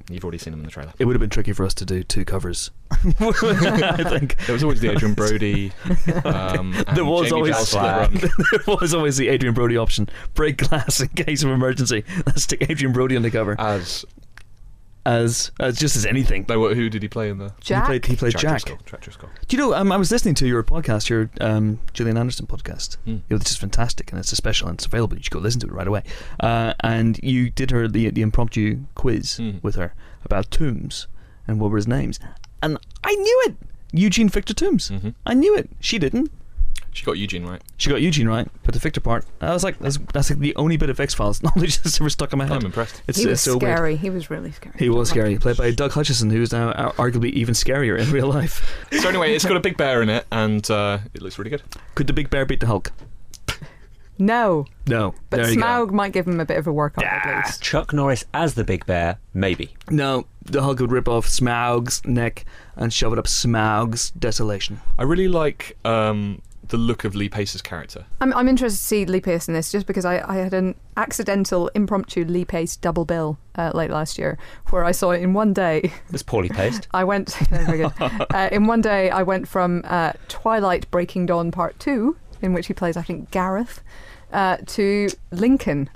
[0.10, 0.92] You've already seen him in the trailer.
[0.98, 2.72] It would have been tricky for us to do two covers.
[2.92, 5.72] I think There was always the Adrien Brody.
[6.26, 8.12] Um, There was Jamie always- Giles Black.
[8.12, 8.14] run.
[8.66, 12.04] there was always the Adrien Brody option: break glass in case of emergency.
[12.26, 14.04] Let's stick Adrien Brody on the cover As
[15.06, 16.45] as as just as anything.
[16.47, 17.54] no, what- who did he play in the?
[17.62, 17.84] Jack.
[17.84, 18.64] He played, he played Jack.
[18.64, 18.78] Driscoll.
[18.86, 19.30] Jack Driscoll.
[19.47, 19.74] Do you know?
[19.74, 22.97] Um, I was listening to your podcast, your um, Gillian Anderson podcast.
[23.06, 23.18] Hmm.
[23.30, 25.18] It was just fantastic, and it's a special, and it's available.
[25.18, 26.04] You should go listen to it right away.
[26.39, 29.58] Uh, and you did her the the impromptu quiz Hmm.
[29.62, 29.93] with her
[30.24, 31.08] about Toombs
[31.47, 32.20] and what were his names,
[32.62, 33.56] and I knew it.
[33.93, 34.88] Eugene Victor Toombs.
[34.89, 35.70] hmm I knew it.
[35.80, 36.32] She didn't.
[36.94, 37.62] She got Eugene right.
[37.78, 40.54] She got Eugene right, but the Victor part, I was like, that's, that's like the
[40.58, 42.58] only bit of X Files knowledge that's ever stuck in my head.
[42.58, 43.02] I'm impressed.
[43.08, 43.62] It's, he was it's so weird.
[43.78, 43.96] scary.
[43.96, 44.76] He was really scary.
[44.78, 48.86] He was scary, played by Doug Hutchison, who's now arguably even scarier in real life.
[49.02, 51.64] So anyway, it's got a big bear in it, and uh, it looks really good.
[51.96, 52.92] Could the big bear beat the Hulk?
[54.18, 55.16] No, No.
[55.32, 55.62] but there you go.
[55.64, 57.08] Smaug might give him a bit of a workout Ah.
[57.28, 57.62] at least.
[57.64, 59.74] Chuck Norris as the Big Bear, maybe.
[59.89, 64.80] No, the Hulk would rip off Smaug's neck and shove it up Smaug's desolation.
[65.00, 66.42] I really like um,
[66.72, 68.06] the look of Lee Pace's character.
[68.22, 70.76] I'm, I'm interested to see Lee Pace in this just because I, I had an
[70.96, 74.38] accidental impromptu Lee Pace double bill uh, late last year
[74.70, 75.92] where I saw it in one day.
[76.12, 76.88] It's poorly paced.
[76.94, 77.94] I went very good.
[78.00, 82.68] Uh, in one day, I went from uh, Twilight Breaking Dawn Part Two, in which
[82.68, 83.82] he plays, I think, Gareth,
[84.32, 85.90] uh, to Lincoln,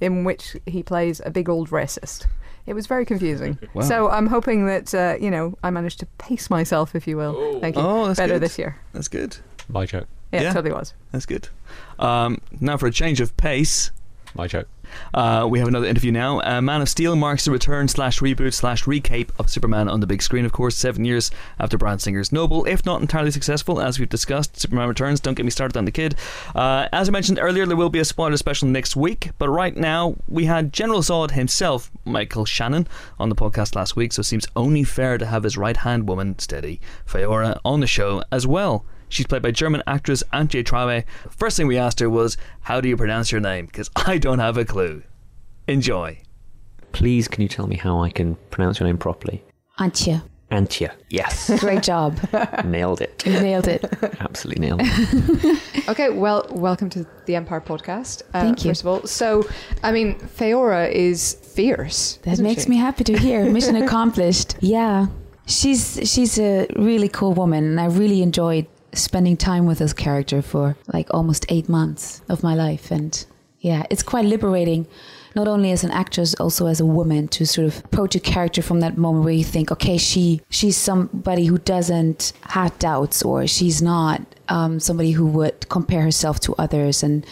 [0.00, 2.26] in which he plays a big old racist.
[2.66, 3.58] It was very confusing.
[3.74, 3.82] Wow.
[3.82, 7.34] So I'm hoping that uh, you know I managed to pace myself, if you will.
[7.36, 7.60] Oh.
[7.60, 7.82] Thank you.
[7.82, 8.42] Oh, that's Better good.
[8.42, 8.76] this year.
[8.92, 9.38] That's good.
[9.68, 10.06] My joke.
[10.32, 10.52] Yeah, Yeah.
[10.52, 10.94] totally was.
[11.12, 11.48] That's good.
[11.98, 13.90] Um, now for a change of pace.
[14.34, 14.68] My joke.
[15.12, 16.40] Uh, we have another interview now.
[16.40, 20.06] Uh, Man of Steel marks the return slash reboot slash recape of Superman on the
[20.06, 23.98] big screen, of course, seven years after Bryan Singer's Noble, if not entirely successful, as
[23.98, 24.58] we've discussed.
[24.60, 26.14] Superman Returns, don't get me started on the kid.
[26.54, 29.76] Uh, as I mentioned earlier, there will be a spoiler special next week, but right
[29.76, 32.86] now we had General Zod himself, Michael Shannon,
[33.18, 36.06] on the podcast last week, so it seems only fair to have his right hand
[36.08, 38.84] woman, Steady, Faora, on the show as well.
[39.08, 41.04] She's played by German actress Antje Traue.
[41.30, 43.66] First thing we asked her was, How do you pronounce your name?
[43.66, 45.02] Because I don't have a clue.
[45.66, 46.20] Enjoy.
[46.92, 49.42] Please, can you tell me how I can pronounce your name properly?
[49.78, 50.22] Antje.
[50.50, 50.90] Antje.
[51.10, 51.50] Yes.
[51.60, 52.18] Great job.
[52.64, 53.24] nailed it.
[53.26, 53.84] Nailed it.
[54.20, 55.62] Absolutely nailed it.
[55.88, 58.20] Okay, well, welcome to the Empire podcast.
[58.34, 58.70] Uh, Thank you.
[58.72, 59.48] First of all, so
[59.82, 62.18] I mean, Faora is fierce.
[62.24, 62.68] That isn't makes she?
[62.68, 63.50] me happy to hear.
[63.50, 64.56] Mission accomplished.
[64.60, 65.06] Yeah.
[65.46, 70.42] She's she's a really cool woman and I really enjoyed spending time with this character
[70.42, 72.90] for like almost 8 months of my life.
[72.90, 73.24] And
[73.60, 74.86] yeah, it's quite liberating
[75.34, 78.62] not only as an actress also as a woman to sort of approach a character
[78.62, 83.46] from that moment where you think okay she she's somebody who doesn't have doubts or
[83.46, 87.02] she's not um, somebody who would compare herself to others.
[87.02, 87.24] And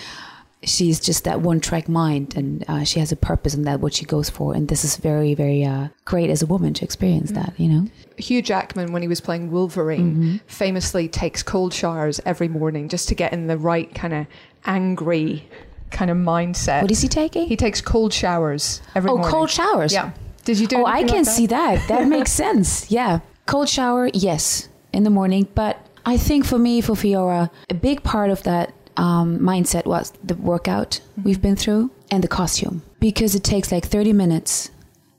[0.62, 3.92] she's just that one track mind and uh, she has a purpose and that what
[3.94, 7.30] she goes for and this is very very uh, great as a woman to experience
[7.32, 7.86] that you know
[8.18, 13.14] Hugh Jackman, when he was playing Wolverine, famously takes cold showers every morning just to
[13.14, 14.26] get in the right kind of
[14.64, 15.46] angry
[15.90, 16.80] kind of mindset.
[16.82, 19.24] what is he taking He takes cold showers every morning.
[19.26, 19.32] oh morning.
[19.34, 20.12] cold showers Yeah.
[20.44, 20.76] Did you do?
[20.78, 25.10] oh i can like see that that makes sense yeah cold shower yes in the
[25.10, 25.76] morning but
[26.06, 30.34] i think for me for Faora a big part of that um, mindset was the
[30.36, 34.70] workout we've been through and the costume because it takes like 30 minutes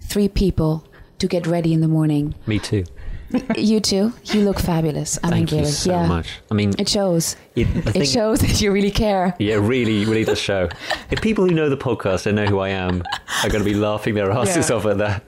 [0.02, 0.84] three people
[1.20, 2.84] to get ready in the morning Me too.
[3.58, 6.30] you too you look fabulous i Thank mean you really so yeah much.
[6.50, 10.40] I mean, it shows it, it shows that you really care Yeah, really, really does
[10.40, 10.70] show.
[11.12, 13.04] if people who know the podcast and know who I am
[13.44, 14.76] are going to be laughing their asses Yeah.
[14.78, 15.24] off at that.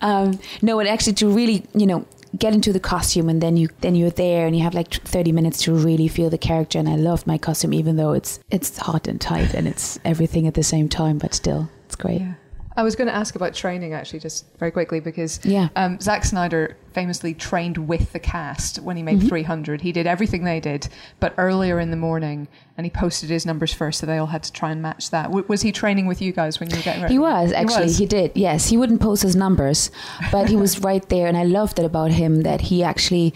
[0.00, 2.04] um, no, and actually to really, you know,
[2.38, 5.32] get into the costume and then you then you're there and you have like 30
[5.32, 8.76] minutes to really feel the character and I loved my costume even though it's it's
[8.78, 12.20] hot and tight and it's everything at the same time but still it's great.
[12.20, 12.34] Yeah.
[12.76, 15.68] I was going to ask about training actually, just very quickly, because Yeah.
[15.76, 19.28] um, Zack Snyder famously trained with the cast when he made Mm-hmm.
[19.28, 19.80] 300.
[19.82, 20.88] He did everything they did,
[21.20, 24.42] but earlier in the morning, and he posted his numbers first, so they all had
[24.42, 25.24] to try and match that.
[25.26, 27.14] W- was he training with you guys when you were getting ready?
[27.14, 27.92] He was actually.
[27.92, 28.08] He, was.
[28.10, 28.32] did.
[28.34, 29.92] Yes, he wouldn't post his numbers,
[30.32, 33.34] but he was right there, and I loved it about him that he actually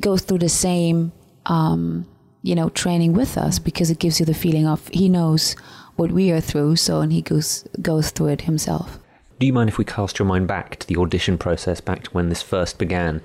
[0.00, 1.10] goes through the same,
[1.46, 2.06] um,
[2.42, 5.56] you know, training with us because it gives you the feeling of he knows
[5.96, 6.76] what we are through.
[6.76, 8.98] So and he goes goes through it himself.
[9.38, 12.10] Do you mind if we cast your mind back to the audition process, back to
[12.10, 13.20] when this first began?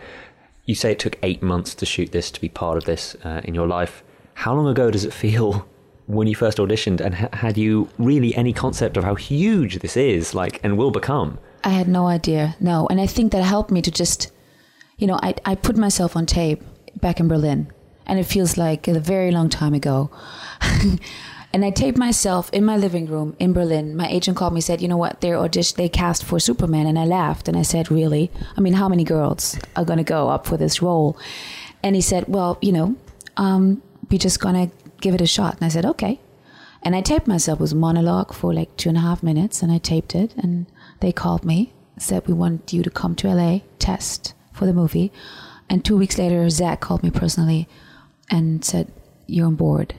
[0.66, 3.42] You say it took eight months to shoot this, to be part of this uh,
[3.46, 4.04] in your life.
[4.34, 5.66] How long ago does it feel
[6.08, 7.00] when you first auditioned?
[7.00, 10.92] And ha- had you really any concept of how huge this is, like, and will
[10.92, 11.40] become?
[11.64, 12.56] I had no idea.
[12.60, 12.88] No.
[12.90, 14.32] And I think that helped me to just,
[14.98, 16.62] you know, I, I put myself on tape
[17.00, 17.72] back in Berlin.
[18.06, 20.12] And it feels like a very long time ago.
[21.54, 23.96] and I taped myself in my living room in Berlin.
[23.96, 26.88] My agent called me said, you know what, they're audition they cast for Superman.
[26.88, 28.32] And I laughed and I said, really?
[28.58, 31.18] I mean, how many girls are going to go up for this role?
[31.84, 32.96] And he said, well, you know,
[33.38, 35.56] um, we're just going to give it a shot.
[35.56, 36.20] And I said, okay.
[36.84, 37.60] And I taped myself.
[37.60, 40.34] A monologue for like two and a half minutes, and I taped it.
[40.36, 40.66] And
[41.00, 45.12] they called me, said, We want you to come to LA, test for the movie.
[45.70, 47.68] And two weeks later, Zack called me personally
[48.30, 48.92] and said,
[49.28, 49.94] You're on board.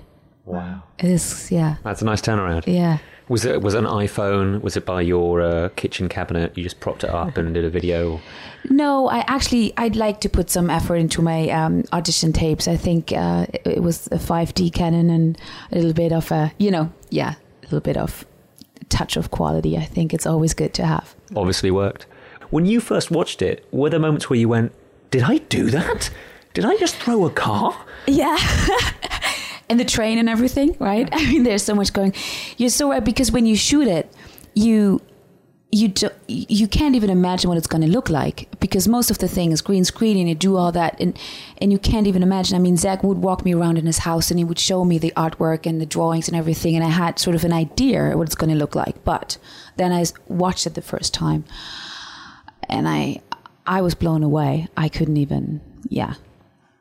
[0.53, 0.83] Wow.
[0.99, 1.77] It is, yeah.
[1.83, 2.65] That's a nice turnaround.
[2.67, 2.99] Yeah.
[3.29, 4.61] Was it was it an iPhone?
[4.61, 6.57] Was it by your uh, kitchen cabinet?
[6.59, 8.21] You just propped it up and did a video.
[8.69, 12.69] No, I actually I'd like to put some effort into my um, audition tapes.
[12.69, 15.39] I think uh, it, it was a 5D Canon and
[15.71, 18.27] a little bit of a you know yeah a little bit of
[18.91, 19.79] touch of quality.
[19.79, 21.15] I think it's always good to have.
[21.35, 22.05] Obviously worked.
[22.51, 24.73] When you first watched it, were there moments where you went,
[25.11, 26.11] "Did I do that?
[26.53, 27.75] Did I just throw a car?"
[28.07, 28.37] Yeah.
[29.73, 31.09] and the train and everything, right?
[31.13, 32.15] I mean, there's so much going.
[32.59, 34.13] You're so right because when you shoot it,
[34.55, 35.01] you
[35.75, 39.17] you do, you can't even imagine what it's going to look like because most of
[39.17, 41.19] the thing is green screen and you do all that and
[41.57, 42.55] and you can't even imagine.
[42.55, 44.99] I mean, Zack would walk me around in his house and he would show me
[44.99, 48.27] the artwork and the drawings and everything, and I had sort of an idea what
[48.27, 49.03] it's going to look like.
[49.03, 49.39] But
[49.77, 51.45] then I watched it the first time,
[52.69, 53.23] and I
[53.67, 54.69] I was blown away.
[54.77, 56.15] I couldn't even, yeah.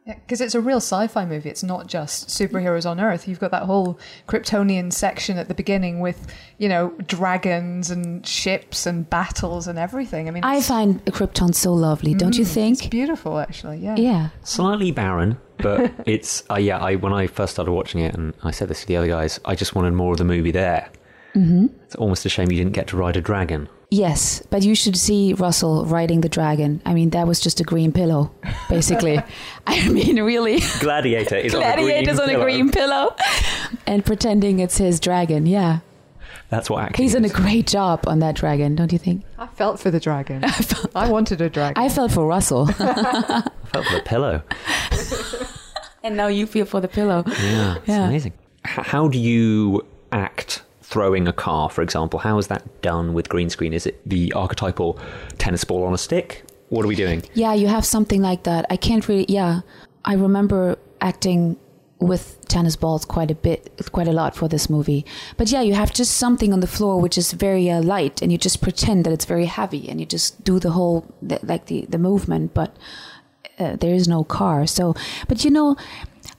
[0.05, 1.49] Because it's a real sci-fi movie.
[1.49, 3.27] It's not just superheroes on Earth.
[3.27, 6.25] You've got that whole Kryptonian section at the beginning with,
[6.57, 10.27] you know, dragons and ships and battles and everything.
[10.27, 12.89] I mean, I find Krypton so lovely, don't you it's think?
[12.89, 13.77] beautiful, actually.
[13.77, 13.95] Yeah.
[13.95, 14.29] Yeah.
[14.43, 16.79] Slightly barren, but it's uh, yeah.
[16.79, 19.39] I when I first started watching it, and I said this to the other guys,
[19.45, 20.89] I just wanted more of the movie there.
[21.35, 21.67] Mm-hmm.
[21.85, 23.69] It's almost a shame you didn't get to ride a dragon.
[23.93, 26.81] Yes, but you should see Russell riding the dragon.
[26.85, 28.31] I mean, that was just a green pillow,
[28.69, 29.21] basically.
[29.67, 30.61] I mean, really.
[30.79, 33.13] Gladiator is Gladiator's on on a a green green pillow
[33.85, 35.45] and pretending it's his dragon.
[35.45, 35.79] Yeah.
[36.49, 39.23] That's what acting He's done a great job on that dragon, don't you think?
[39.37, 40.43] I felt for the dragon.
[40.95, 41.81] I wanted a dragon.
[41.81, 42.69] I felt for Russell.
[42.79, 44.41] I felt for the pillow.
[46.03, 47.23] and now you feel for the pillow.
[47.27, 48.05] Yeah, it's Yeah.
[48.07, 48.33] amazing.
[48.65, 52.19] H- how do you act throwing a car, for example?
[52.19, 53.73] How is that done with green screen?
[53.73, 54.99] Is it the archetypal
[55.37, 56.43] tennis ball on a stick?
[56.69, 57.23] What are we doing?
[57.33, 58.65] Yeah, you have something like that.
[58.69, 59.25] I can't really.
[59.27, 59.61] Yeah,
[60.05, 61.57] I remember acting
[61.99, 65.05] with tennis balls quite a bit, quite a lot for this movie.
[65.37, 68.31] But yeah, you have just something on the floor which is very uh, light, and
[68.31, 71.85] you just pretend that it's very heavy, and you just do the whole like the
[71.87, 72.75] the movement, but
[73.59, 74.67] uh, there is no car.
[74.67, 74.95] So,
[75.27, 75.75] but you know,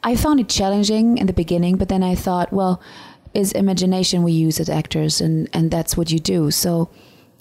[0.03, 2.83] I found it challenging in the beginning, but then I thought, well,
[3.35, 6.51] is imagination we use as actors, and and that's what you do.
[6.51, 6.89] So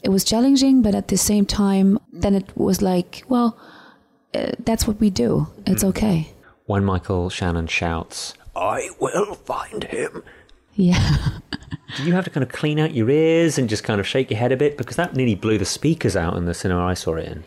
[0.04, 3.58] it was challenging, but at the same time, then it was like, well,
[4.34, 5.48] uh, that's what we do.
[5.68, 6.32] It's okay.
[6.66, 10.24] When Michael Shannon shouts, I will find him,
[10.76, 11.18] Yeah.
[11.98, 14.32] Did you have to kind of clean out your ears and just kind of shake
[14.32, 16.94] your head a bit because that nearly blew the speakers out in the cinema I
[16.94, 17.44] saw it in?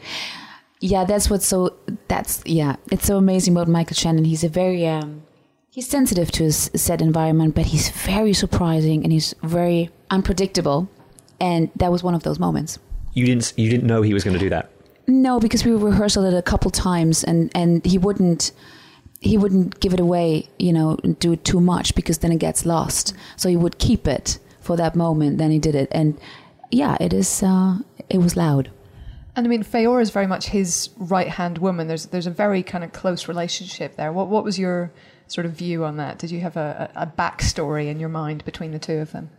[0.81, 1.75] Yeah, that's what's so
[2.09, 4.25] that's yeah, it's so amazing about Michael Shannon.
[4.27, 5.23] He's a very um
[5.75, 10.89] he's sensitive to his set environment, but he's very surprising and he's very unpredictable.
[11.41, 12.79] And that was one of those moments.
[13.13, 14.71] You didn't you didn't know he was going to do that.
[15.09, 18.53] No, because we rehearsed it a couple times and and he wouldn't
[19.21, 22.65] he wouldn't give it away, you know, do it too much because then it gets
[22.65, 23.13] lost.
[23.37, 25.89] So he would keep it for that moment, then he did it.
[25.91, 26.17] And
[26.71, 28.71] yeah, it is uh it was loud.
[29.37, 31.89] And I mean, Faora is very much his right hand woman.
[31.89, 34.13] There's there's a very kind of close relationship there.
[34.13, 34.93] What what was your
[35.35, 36.17] sort of view on that?
[36.19, 39.31] Did you have a, a, backstory in your mind between the two of them?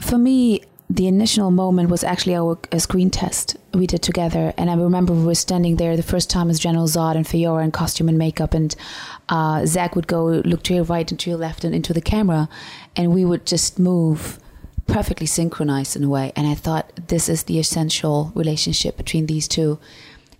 [0.00, 4.70] For me, the initial moment was actually our a screen test we did together, and
[4.70, 7.72] I remember we were standing there the first time as General Zod and Faora in
[7.72, 8.74] costume and makeup, and
[9.28, 12.00] uh, Zack would go look to your right and to your left and into the
[12.00, 12.48] camera,
[12.96, 14.38] and we would just move
[14.86, 16.32] perfectly synchronized in a way.
[16.36, 19.78] And I thought this is the essential relationship between these two.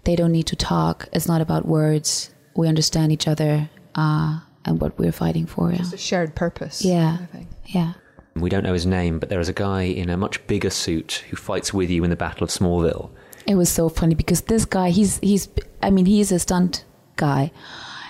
[0.04, 1.08] They don't need to talk.
[1.12, 2.30] It's not about words.
[2.56, 5.70] We understand each other uh, and what we're fighting for.
[5.70, 5.78] Yeah.
[5.80, 6.84] It's a shared purpose.
[6.84, 7.10] Yeah.
[7.16, 7.48] kind of thing.
[7.66, 7.92] yeah.
[8.36, 11.24] We don't know his name, but there is a guy in a much bigger suit
[11.30, 13.10] who fights with you in the Battle of Smallville.
[13.46, 15.48] It was so funny because this guy, he's he's
[15.82, 16.84] I mean, he's a stunt
[17.14, 17.52] guy,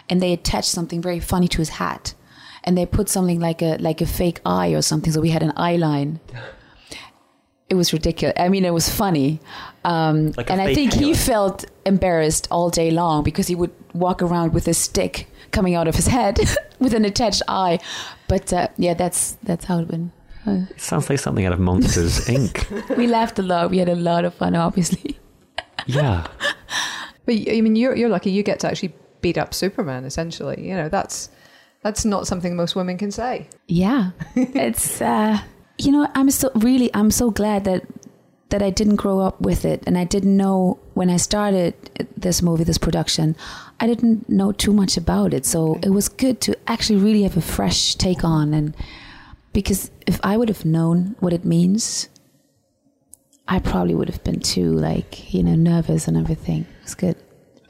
[0.08, 2.14] and they attached something very funny to his hat,
[2.62, 5.42] and they put something like a like a fake eye or something, so we had
[5.42, 6.20] an eye line.
[7.68, 8.34] It was ridiculous.
[8.38, 9.40] I mean, it was funny,
[9.84, 13.72] um, Like and I fake think he felt embarrassed all day long because he would
[13.92, 16.38] walk around with a stick coming out of his head
[16.78, 17.78] with an attached eye.
[18.28, 20.10] But uh, yeah, that's that's how it went.
[20.46, 22.96] Uh, It sounds like something out of Monsters Inc.
[22.98, 23.70] we laughed a lot.
[23.70, 25.18] We had a lot of fun, obviously.
[25.86, 26.26] Yeah.
[27.26, 28.30] But I mean, you're you're lucky.
[28.30, 28.92] You get to actually
[29.22, 30.04] beat up Superman.
[30.04, 31.30] Essentially, you know that's
[31.82, 33.46] that's not something most women can say.
[33.68, 35.38] Yeah, it's uh,
[35.78, 37.82] you know I'm so really I'm so glad that
[38.54, 41.74] that I didn't grow up with it and I didn't know when I started
[42.16, 43.34] this movie this production
[43.80, 45.44] I didn't know too much about it.
[45.44, 48.76] So it was good to actually really have a fresh take on and
[49.52, 52.08] because if I would have known what it means
[53.48, 56.60] I probably would have been too like you know nervous and everything.
[56.60, 57.16] It was good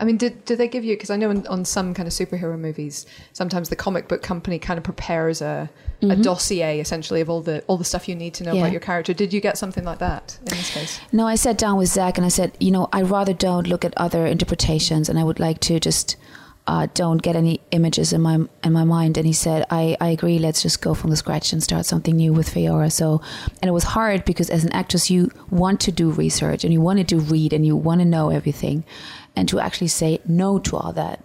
[0.00, 0.96] I mean, did did they give you?
[0.96, 4.58] Because I know in, on some kind of superhero movies, sometimes the comic book company
[4.58, 5.70] kind of prepares a,
[6.02, 6.22] a mm-hmm.
[6.22, 8.62] dossier essentially of all the all the stuff you need to know Yeah.
[8.62, 9.14] about your character.
[9.14, 11.00] Did you get something like that in this case?
[11.12, 13.84] No, I sat down with Zack and I said, you know, I rather don't look
[13.84, 16.16] at other interpretations, and I would like to just
[16.66, 19.18] uh, don't get any images in my in my mind.
[19.18, 20.38] And he said, I, I agree.
[20.38, 22.90] Let's just go from the scratch and start something new with Faora.
[22.90, 23.20] So,
[23.60, 26.80] and it was hard because as an actress, you want to do research and you
[26.80, 28.84] want to do read and you want to know everything,
[29.36, 31.22] and to actually say no to all that,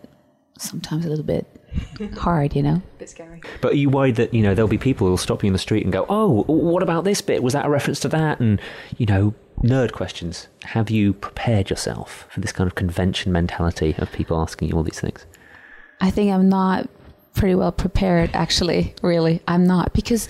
[0.58, 1.48] sometimes a little bit
[2.18, 2.82] hard, you know.
[2.96, 3.42] A bit scary.
[3.62, 5.60] But are you worried that, you know, there'll be people who'll stop you in the
[5.60, 7.44] street and go, oh, what about this bit?
[7.44, 8.40] Was that a reference to that?
[8.40, 8.60] And,
[8.98, 10.47] you know, nerd questions.
[10.64, 14.84] Have you prepared yourself for this kind of convention mentality of people asking you all
[14.84, 15.26] these things?
[16.01, 16.89] I think I'm not
[17.34, 19.41] pretty well prepared, actually, really.
[19.47, 19.93] I'm not.
[19.93, 20.30] Because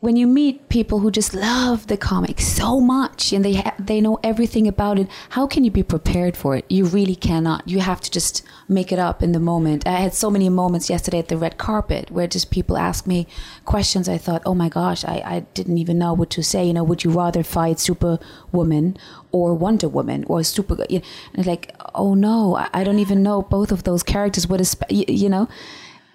[0.00, 4.18] when you meet people who just love the comics so much and they, they know
[4.22, 6.64] everything about it, how can you be prepared for it?
[6.70, 7.68] You really cannot.
[7.68, 9.86] You have to just make it up in the moment.
[9.86, 13.26] I had so many moments yesterday at the red carpet where just people ask me
[13.66, 14.08] questions.
[14.08, 16.64] I thought, oh my gosh, I, I didn't even know what to say.
[16.64, 18.96] You know, would you rather fight Superwoman
[19.32, 20.78] or Wonder Woman or Super?
[20.88, 21.02] You
[21.34, 24.46] know, like, oh no, I, I don't even know both of those characters.
[24.46, 25.46] What is, you, you know?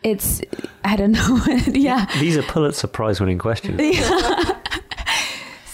[0.06, 0.42] It's
[0.84, 1.42] I don't know.
[1.68, 2.06] yeah.
[2.20, 3.82] These are Pulitzer Prize winning questions.
[3.82, 4.62] Yeah.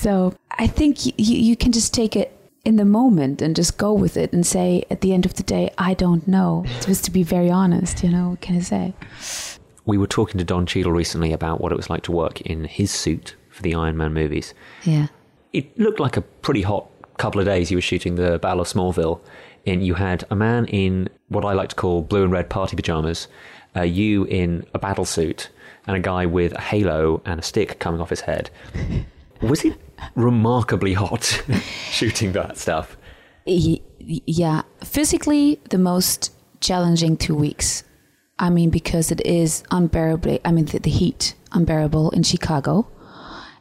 [0.02, 3.94] So I think you, you can just take it in the moment and just go
[3.94, 6.66] with it and say at the end of the day, I don't know.
[6.82, 8.94] Just to be very honest, you know, what can I say?
[9.86, 12.66] We were talking to Don Cheadle recently about what it was like to work in
[12.66, 14.56] his suit for the Iron Man movies.
[14.86, 15.08] Yeah.
[15.54, 18.68] It looked like a pretty hot couple of days you were shooting the Battle of
[18.68, 19.22] Smallville.
[19.68, 22.76] And you had a man in what I like to call blue and red party
[22.76, 23.28] pajamas,
[23.76, 25.50] uh, you in a battle suit,
[25.88, 28.50] and a guy with a halo and a stick coming off his head.
[29.42, 29.78] Was it
[30.16, 31.24] remarkably hot
[31.90, 32.96] shooting that stuff?
[33.46, 34.62] Yeah.
[34.84, 37.84] Physically, the most challenging two weeks.
[38.38, 42.88] I mean, because it is unbearably, I mean, the, the heat unbearable in Chicago.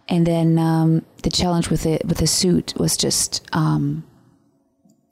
[0.09, 4.05] And then um, the challenge with it with the suit was just um,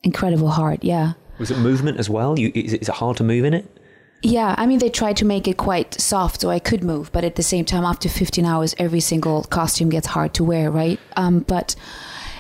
[0.03, 0.83] incredible hard.
[0.83, 1.13] Yeah.
[1.39, 2.39] Was it movement as well?
[2.39, 3.78] You, is, it, is it hard to move in it?
[4.23, 7.23] Yeah, I mean, they tried to make it quite soft so I could move, but
[7.23, 10.99] at the same time, after 15 hours, every single costume gets hard to wear, right?
[11.17, 11.77] Um, but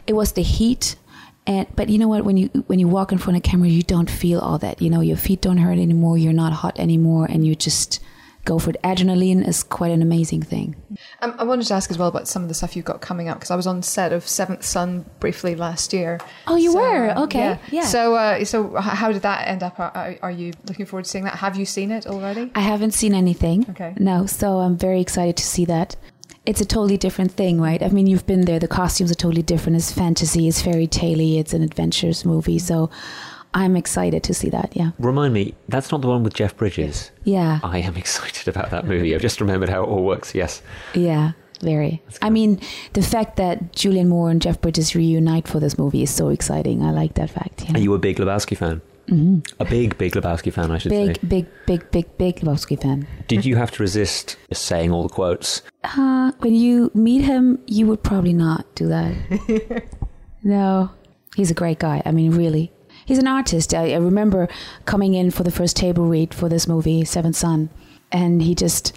[0.06, 0.96] it was the heat.
[1.46, 2.24] And, but you know what?
[2.24, 4.82] When you when you walk in front of camera, you don't feel all that.
[4.82, 6.18] You know, your feet don't hurt anymore.
[6.18, 8.00] You're not hot anymore, and you just
[8.48, 8.76] go for it.
[8.82, 10.74] Adrenaline is quite an amazing thing.
[11.22, 13.28] Um, I wanted to ask as well about some of the stuff you've got coming
[13.28, 16.18] up because I was on set of Seventh Son briefly last year.
[16.46, 17.10] Oh, you So, were?
[17.10, 17.82] uh, Okay, yeah.
[17.82, 19.78] So, uh, so how did that end up?
[19.78, 21.36] Are, are- are you looking forward to seeing that?
[21.36, 22.50] Have you seen it already?
[22.54, 23.66] I haven't seen anything.
[23.70, 23.94] Okay.
[23.98, 25.96] No, so I'm very excited to see that.
[26.46, 27.82] It's a totally different thing, right?
[27.82, 28.58] I mean, you've been there.
[28.58, 29.76] The costumes are totally different.
[29.76, 30.48] It's fantasy.
[30.48, 32.58] It's fairy tale It's an adventures movie.
[32.58, 32.88] So
[33.54, 34.76] I'm excited to see that.
[34.76, 34.90] Yeah.
[34.98, 37.10] Remind me, that's not the one with Jeff Bridges.
[37.24, 37.60] Yeah.
[37.62, 39.14] I am excited about that movie.
[39.14, 40.34] I've just remembered how it all works.
[40.34, 40.62] Yes.
[40.94, 41.32] Yeah.
[41.60, 42.00] Very.
[42.22, 42.60] I mean,
[42.92, 46.84] the fact that Julianne Moore and Jeff Bridges reunite for this movie is so exciting.
[46.84, 47.64] I like that fact.
[47.64, 47.74] Yeah.
[47.76, 48.80] Are you a big Lebowski fan?
[49.08, 51.12] hmm A big, big Lebowski fan, I should Big, say.
[51.26, 53.08] Big, big, big, big, big Lebowski fan.
[53.26, 55.62] Did you have to resist saying all the quotes?
[55.82, 59.16] Uh, when you meet him, you would probably not do that.
[60.44, 60.90] no,
[61.36, 62.02] he's a great guy.
[62.04, 62.70] I mean, really.
[63.08, 63.72] He's an artist.
[63.72, 64.48] I, I remember
[64.84, 67.70] coming in for the first table read for this movie, Seventh Son,
[68.12, 68.94] and he just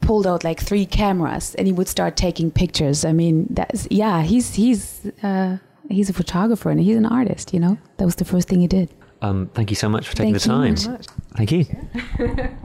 [0.00, 3.04] pulled out like three cameras and he would start taking pictures.
[3.04, 5.56] I mean, that's yeah, he's he's uh,
[5.90, 7.52] he's a photographer and he's an artist.
[7.52, 8.94] You know, that was the first thing he did.
[9.20, 10.98] Um, thank you so much for taking Thank the time.
[11.36, 11.66] Thank you.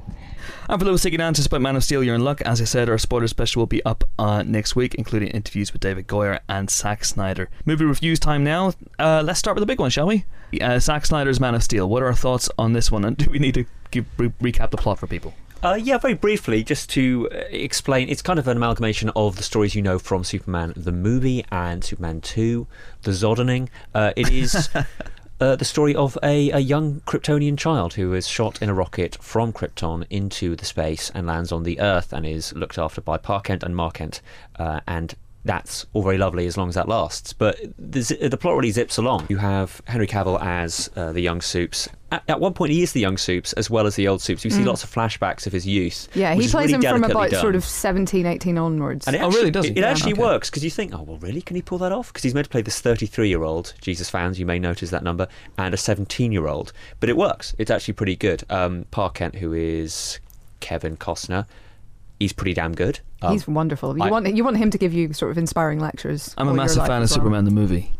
[0.70, 2.42] And for those taking answers about Man of Steel, you're in luck.
[2.42, 5.82] As I said, our spoiler special will be up uh, next week, including interviews with
[5.82, 7.50] David Goyer and Zack Snyder.
[7.66, 8.74] Movie reviews time now.
[9.00, 10.26] Uh, let's start with the big one, shall we?
[10.62, 11.90] Uh, Zack Snyder's Man of Steel.
[11.90, 13.04] What are our thoughts on this one?
[13.04, 15.34] And do we need to give, re- recap the plot for people?
[15.64, 19.44] Uh, yeah, very briefly, just to uh, explain, it's kind of an amalgamation of the
[19.44, 22.68] stories you know from Superman the movie and Superman 2,
[23.02, 23.70] the Zodening.
[23.96, 24.70] Uh, it is
[25.40, 29.18] uh, the story of a, a young Kryptonian child who is shot in a rocket
[29.22, 33.18] from Krypton into the space and lands on the Earth and is looked after by
[33.18, 34.22] Pa Kent and Ma Kent.
[34.58, 35.16] Uh, and
[35.50, 37.34] that's all very lovely as long as that lasts.
[37.34, 39.26] But the, the plot really zips along.
[39.30, 41.89] You have Henry Cavill as uh, the young Soups.
[42.12, 44.45] At, at one point, he is the young Soups as well as the old Soups.
[44.45, 46.08] You see lots of flashbacks of his youth.
[46.14, 47.41] Yeah, which he plays really him from about done.
[47.41, 49.08] sort of 17, 18 onwards.
[49.08, 49.78] And it Oh, actually, really, does It, it?
[49.78, 50.22] it Yeah, actually okay.
[50.22, 51.41] works because you think, oh well, really?
[51.41, 52.10] Can he pull that off?
[52.14, 53.74] Because he's meant to play this 33-year-old.
[53.82, 55.28] Jesus fans, you may notice that number,
[55.58, 56.74] and a 17-year-old.
[57.00, 57.56] But it works.
[57.58, 58.43] It's actually pretty good.
[58.52, 60.20] Um, Pa Kent, who is
[60.60, 61.47] Kevin Costner,
[62.20, 63.00] he's pretty damn good.
[63.22, 63.98] Um, He's wonderful.
[63.98, 66.34] You I- want you want him to give you sort of inspiring lectures.
[66.38, 67.08] I'm a massive fan of well.
[67.08, 67.92] Superman the movie.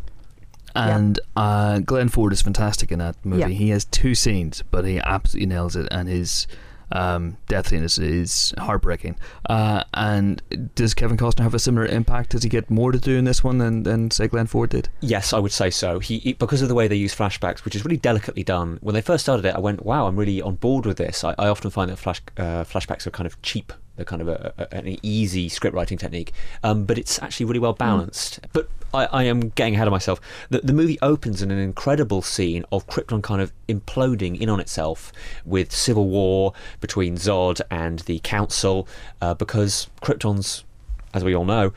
[0.76, 0.96] Yeah.
[0.96, 3.40] And uh, Glenn Ford is fantastic in that movie.
[3.40, 3.48] Yeah.
[3.48, 6.46] He has two scenes, but he absolutely nails it, and his
[6.92, 9.16] um, death scene is, is heartbreaking.
[9.48, 10.40] Uh, and
[10.76, 12.30] does Kevin Costner have a similar impact?
[12.30, 14.88] Does he get more to do in this one than, than say Glenn Ford did?
[15.00, 15.98] Yes, I would say so.
[15.98, 18.78] He, he- because of the way they use flashbacks, which is really delicately done.
[18.80, 21.34] When they first started it, I went, "Wow, I'm really on board with this." I,
[21.36, 23.72] I often find that flash uh, flashbacks are kind of cheap.
[24.00, 26.32] They're kind of a, a, an easy script writing technique,
[26.62, 28.40] um, but it's actually really well balanced.
[28.54, 30.22] But I, I am getting ahead of myself.
[30.48, 34.58] The, the movie opens in an incredible scene of Krypton kind of imploding in on
[34.58, 35.12] itself
[35.44, 38.88] with civil war between Zod and the Council,
[39.20, 40.64] uh, because Krypton's,
[41.12, 41.74] as we all know,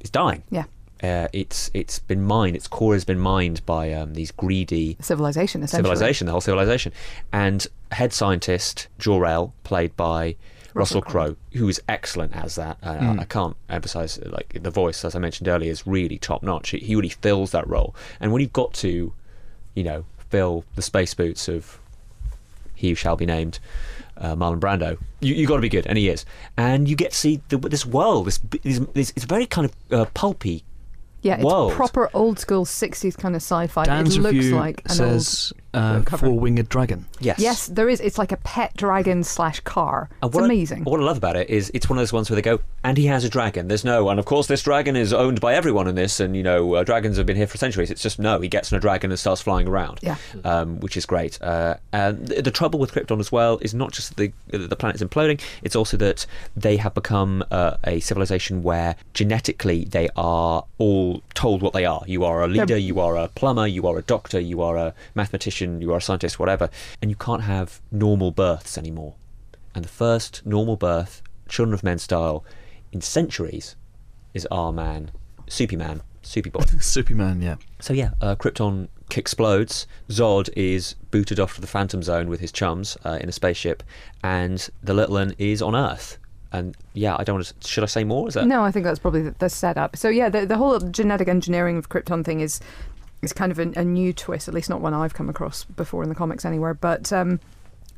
[0.00, 0.42] is dying.
[0.50, 0.64] Yeah,
[1.00, 2.56] Uh, it's it's been mined.
[2.56, 5.84] Its core has been mined by um, these greedy civilization essentially.
[5.84, 6.92] civilization, the whole civilization.
[7.32, 10.36] And head scientist Jor-El, played by
[10.74, 11.24] Russell, Russell Crowe.
[11.34, 12.78] Crowe, who is excellent as that.
[12.82, 16.70] Uh, I can't emphasize like the voice, as I mentioned earlier, is really top notch.
[16.70, 17.94] He, he really fills that role.
[18.20, 19.12] And when you've got to,
[19.74, 21.78] you know, fill the space boots of
[22.74, 23.58] he who shall be named.
[24.16, 26.24] Uh, Marlon Brando, you you got to be good, and he is,
[26.56, 28.26] and you get to see the, this world.
[28.26, 30.64] This, this, this it's very kind of uh, pulpy
[31.22, 31.72] Yeah, it's world.
[31.72, 33.84] proper old school 60s kind of sci-fi.
[33.84, 36.26] Dan's it looks review like an says uh, cover.
[36.26, 37.06] four-winged dragon.
[37.20, 37.38] Yes.
[37.38, 38.00] Yes, there is.
[38.00, 40.08] It's like a pet dragon slash car.
[40.22, 40.84] It's what I- amazing.
[40.84, 42.96] what I love about it is it's one of those ones where they go, and
[42.96, 43.68] he has a dragon.
[43.68, 46.42] There's no, and of course this dragon is owned by everyone in this, and you
[46.42, 47.90] know uh, dragons have been here for centuries.
[47.90, 49.98] It's just no, he gets on a dragon and starts flying around.
[50.02, 50.16] Yeah.
[50.44, 51.40] um, which is great.
[51.42, 54.76] Uh, and the, the trouble with Krypton as well is not just that the the
[54.76, 60.64] planet's imploding; it's also that they have become uh, a civilization where genetically they are
[60.78, 62.02] all told what they are.
[62.06, 64.94] You are a leader, you are a plumber, you are a doctor, you are a
[65.14, 66.68] mathematician, you are a scientist, whatever,
[67.00, 69.14] and you can't have normal births anymore.
[69.74, 72.44] And the first normal birth, Children of Men style,
[72.92, 73.76] in centuries,
[74.34, 75.10] is our man,
[75.48, 76.62] Soupy Man, Soupy Boy.
[76.80, 77.56] Superman, yeah.
[77.80, 79.86] So yeah, uh, Krypton explodes.
[80.08, 83.82] Zod is booted off to the Phantom Zone with his chums uh, in a spaceship,
[84.22, 86.18] and the little one is on Earth.
[86.52, 87.68] And yeah, I don't want to.
[87.68, 88.28] Should I say more?
[88.28, 89.96] Is that No, I think that's probably the, the setup.
[89.96, 92.60] So yeah, the, the whole genetic engineering of Krypton thing is
[93.22, 96.02] is kind of a, a new twist, at least not one I've come across before
[96.02, 96.74] in the comics anywhere.
[96.74, 97.40] But um,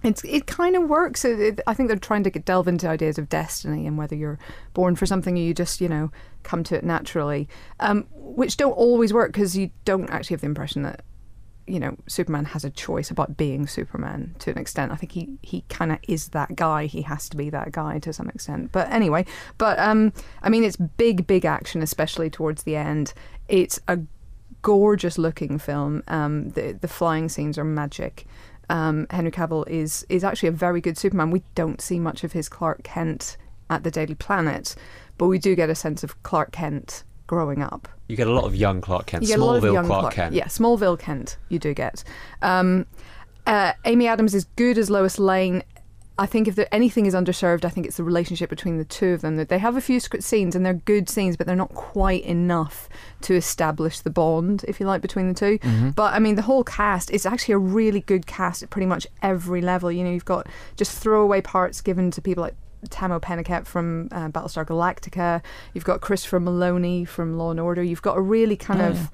[0.04, 1.24] it's it kind of works.
[1.24, 4.14] It, it, I think they're trying to get, delve into ideas of destiny and whether
[4.14, 4.38] you're
[4.74, 6.12] born for something or you just you know
[6.42, 7.48] come to it naturally,
[7.80, 11.02] um, which don't always work because you don't actually have the impression that
[11.66, 14.92] you know Superman has a choice about being Superman to an extent.
[14.92, 16.84] I think he he kind of is that guy.
[16.84, 18.72] He has to be that guy to some extent.
[18.72, 19.24] But anyway,
[19.56, 20.12] but um,
[20.42, 23.14] I mean, it's big, big action, especially towards the end.
[23.48, 23.98] It's a
[24.64, 26.02] gorgeous looking film.
[26.08, 28.26] Um, the the flying scenes are magic.
[28.70, 31.30] Um, Henry Cavill is is actually a very good Superman.
[31.30, 33.36] We don't see much of his Clark Kent
[33.70, 34.74] at the Daily Planet,
[35.18, 37.88] but we do get a sense of Clark Kent growing up.
[38.08, 39.86] You get a lot of young Clark Kent, You get a lot of Smallville young
[39.86, 40.34] Clark, Kent.
[40.34, 41.38] Yeah, Smallville Kent.
[41.48, 42.02] You do get.
[42.42, 42.86] Um,
[43.46, 45.62] uh, Amy Adams is good as Lois Lane.
[46.16, 49.08] I think if there, anything is underserved, I think it's the relationship between the two
[49.14, 49.34] of them.
[49.36, 52.22] That they have a few sc- scenes and they're good scenes, but they're not quite
[52.24, 52.88] enough
[53.22, 56.62] to establish the bond, if you like, between the 2 But I mean, the whole
[56.62, 59.90] cast is actually a really good cast at pretty much every level.
[59.90, 60.46] You know, you've got
[60.76, 62.54] just throwaway parts given to people like
[62.90, 65.42] Tahmoh Penikett from uh, Battlestar Galactica.
[65.72, 67.82] You've got Christopher Meloni from Law and Order.
[67.82, 69.06] You've got a really kind Oh, of yeah.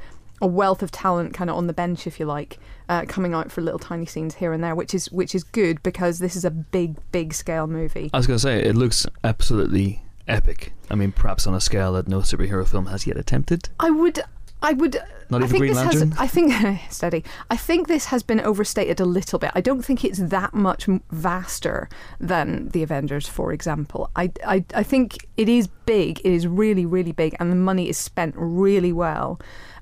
[0.43, 2.59] a wealth of talent kind of on the bench, if you like,
[2.91, 5.81] uh, coming out for little tiny scenes here and there, which is which is good
[5.83, 8.11] because this is a big, big scale movie.
[8.13, 10.73] I was going to say, it looks absolutely epic.
[10.91, 13.69] I mean, perhaps on a scale that no superhero film has yet attempted.
[13.79, 14.21] I would.
[14.61, 14.99] I would.
[15.31, 16.11] Not I even think Green this Lantern?
[16.11, 17.25] Has, I think steady.
[17.49, 19.53] I think this has been overstated a little bit.
[19.55, 21.89] I don't think it's that much vaster
[22.19, 24.11] than the Avengers, for example.
[24.17, 26.19] I, I, I think it is big.
[26.25, 29.41] It is really, really big, and the money is spent really well.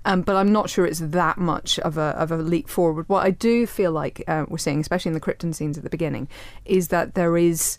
[0.09, 3.07] Um, but I'm not sure it's that much of a of a leap forward.
[3.11, 5.91] What I do feel like uh, we're seeing, especially in the Krypton scenes at the
[5.91, 6.29] beginning,
[6.65, 7.77] is that there is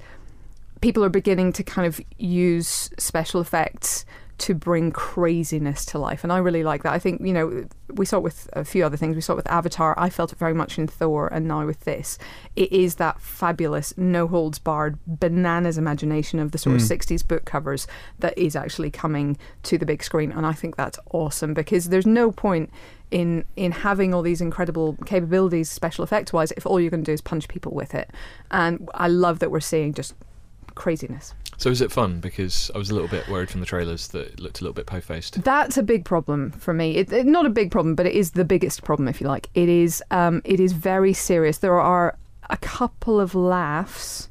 [0.79, 4.05] people are beginning to kind of use special effects
[4.39, 6.93] to bring craziness to life and I really like that.
[6.93, 9.15] I think, you know, we saw it with a few other things.
[9.15, 9.93] We saw it with Avatar.
[9.97, 12.17] I felt it very much in Thor and now with this.
[12.55, 16.93] It is that fabulous no holds barred bananas imagination of the sort of hmm.
[16.93, 17.87] 60s book covers
[18.19, 22.07] that is actually coming to the big screen and I think that's awesome because there's
[22.07, 22.71] no point
[23.11, 27.09] in in having all these incredible capabilities special effects wise if all you're going to
[27.09, 28.11] do is punch people with it.
[28.51, 30.13] And I love that we're seeing just
[30.75, 31.33] craziness.
[31.57, 32.19] So is it fun?
[32.21, 34.73] Because I was a little bit worried from the trailers that it looked a little
[34.73, 35.43] bit po-faced.
[35.43, 36.95] That's a big problem for me.
[36.95, 39.49] It, it- not a big problem, but it is the biggest problem, if you like.
[39.55, 40.01] It is.
[40.11, 41.57] Um, it is very serious.
[41.57, 42.17] There are
[42.49, 44.29] a couple of laughs,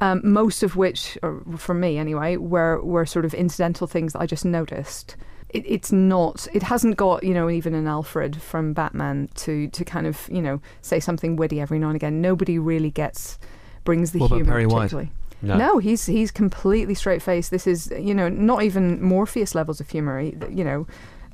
[0.00, 4.20] um, most of which, or for me anyway, were were sort of incidental things that
[4.20, 5.16] I just noticed.
[5.48, 6.46] It, it's not.
[6.52, 10.42] It hasn't got you know even an Alfred from Batman to to kind of you
[10.42, 12.20] know say something witty every now and again.
[12.20, 13.38] Nobody really gets
[13.84, 15.08] brings the What about humor Perry White?
[15.46, 15.56] No.
[15.56, 17.50] No, he's he's completely straight faced.
[17.50, 20.20] This is you know not even Morpheus levels of humor.
[20.20, 20.86] You know,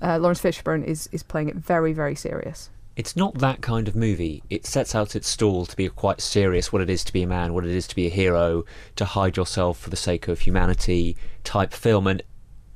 [0.02, 2.70] uh, Laurence Fishburne is is playing it very very serious.
[2.94, 4.42] It's not that kind of movie.
[4.50, 7.26] It sets out its stall to be quite serious what it is to be a
[7.26, 8.64] man, what it is to be a hero,
[8.96, 12.06] to hide yourself for the sake of humanity type film.
[12.06, 12.22] And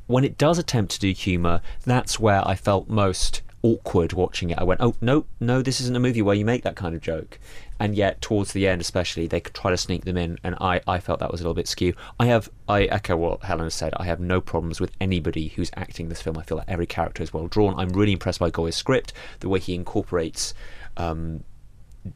[0.07, 4.59] when it does attempt to do humour, that's where I felt most awkward watching it.
[4.59, 7.01] I went, oh, no, no, this isn't a movie where you make that kind of
[7.01, 7.39] joke.
[7.81, 10.81] And yet, towards the end, especially, they could try to sneak them in, and I,
[10.87, 11.95] I felt that was a little bit skew.
[12.21, 13.93] I have, I echo what Helen said.
[13.97, 16.39] I have no problems with anybody who's acting this film.
[16.39, 17.75] I feel like every character is well drawn.
[17.79, 20.55] I'm really impressed by Goyer's script, the way he incorporates
[20.97, 21.45] um,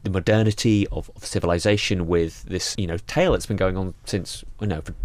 [0.03, 4.43] the modernity of, of civilization with this, you know, tale that's been going on since,
[4.61, 4.95] you know, for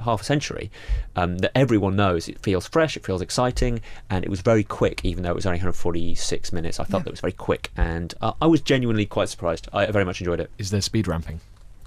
[0.00, 0.70] half a century
[1.16, 2.28] um, that everyone knows.
[2.28, 3.80] It feels fresh, it feels exciting,
[4.10, 6.80] and it was very quick, even though it was only 146 minutes.
[6.80, 9.68] I felt that it was very quick, and uh, I was genuinely quite surprised.
[9.72, 10.50] I very much enjoyed it.
[10.58, 11.40] Is there speed ramping?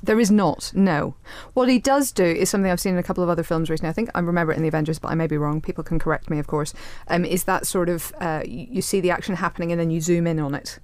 [0.04, 0.72] There is not.
[0.76, 1.16] No.
[1.54, 3.90] What he does do is something I've seen in a couple of other films recently.
[3.90, 5.60] I think I remember it in the Avengers, but I may be wrong.
[5.62, 6.74] People can correct me, of course.
[7.08, 10.00] Um, is that sort of uh, you, you see the action happening and then you
[10.02, 10.80] zoom in on it.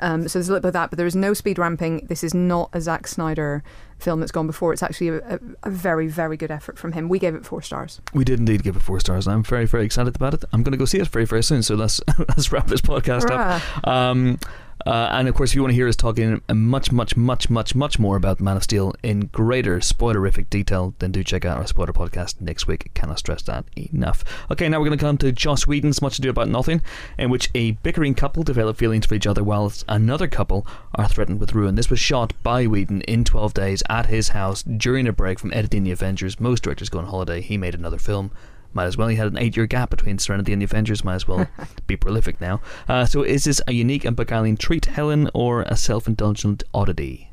[0.00, 2.06] Um, so there's a little bit of that, but there is no speed ramping.
[2.06, 3.62] This is not a Zack Snyder
[3.98, 4.72] film that's gone before.
[4.72, 7.08] It's actually a, a, a very, very good effort from him.
[7.08, 8.00] We gave it four stars.
[8.12, 10.44] We did indeed give it four stars, and I'm very, very excited about it.
[10.52, 11.62] I'm going to go see it very, very soon.
[11.62, 13.86] So let's let's wrap this podcast up.
[13.86, 14.38] Um,
[14.84, 17.74] uh, and of course, if you want to hear us talking much, much, much, much,
[17.74, 21.66] much more about Man of Steel in greater spoilerific detail, then do check out our
[21.66, 22.90] spoiler podcast next week.
[22.94, 24.22] Cannot stress that enough.
[24.50, 26.82] Okay, now we're going to come to Joss Whedon's Much Ado About Nothing,
[27.18, 31.40] in which a bickering couple develop feelings for each other whilst another couple are threatened
[31.40, 31.74] with ruin.
[31.74, 35.52] This was shot by Whedon in 12 days at his house during a break from
[35.52, 36.38] editing The Avengers.
[36.38, 37.40] Most directors go on holiday.
[37.40, 38.30] He made another film.
[38.72, 39.08] Might as well.
[39.08, 41.04] He had an eight-year gap between Serenity and the Avengers.
[41.04, 41.46] Might as well
[41.86, 42.60] be prolific now.
[42.88, 47.30] Uh, so, is this a unique and beguiling treat, Helen, or a self-indulgent oddity?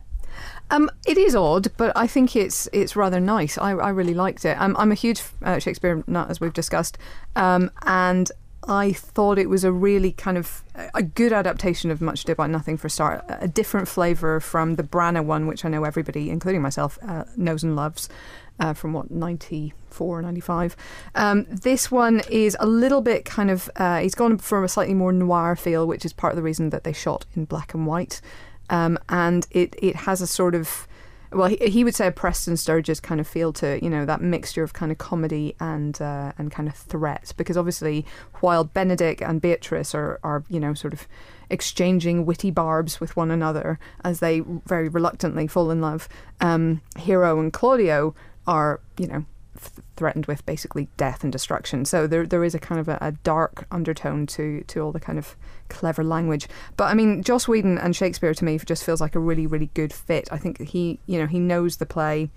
[0.71, 3.57] Um, it is odd, but I think it's it's rather nice.
[3.57, 4.59] I, I really liked it.
[4.59, 6.97] I'm, I'm a huge uh, Shakespeare nut, as we've discussed,
[7.35, 8.31] um, and
[8.67, 10.63] I thought it was a really kind of
[10.93, 14.75] a good adaptation of Much Ado About Nothing for a start, a different flavour from
[14.75, 18.09] the Branagh one, which I know everybody, including myself, uh, knows and loves.
[18.59, 20.75] Uh, from what 94 95
[21.15, 24.93] um, this one is a little bit kind of uh, he's gone for a slightly
[24.93, 27.87] more noir feel which is part of the reason that they shot in black and
[27.87, 28.21] white
[28.69, 30.87] um, and it, it has a sort of
[31.33, 34.21] well, he, he would say a Preston Sturges kind of feel to you know that
[34.21, 37.33] mixture of kind of comedy and uh, and kind of threat.
[37.37, 38.05] Because obviously,
[38.41, 41.07] while Benedict and Beatrice are are you know sort of
[41.49, 46.07] exchanging witty barbs with one another as they very reluctantly fall in love,
[46.41, 48.15] um, Hero and Claudio
[48.47, 49.25] are you know
[49.59, 51.85] th- threatened with basically death and destruction.
[51.85, 54.99] So there there is a kind of a, a dark undertone to to all the
[54.99, 55.35] kind of
[55.69, 56.47] clever language.
[56.77, 59.69] But I mean, Joss Whedon and Shakespeare to me just feels like a really really
[59.73, 60.27] good fit.
[60.31, 62.29] I think he you know he knows the play.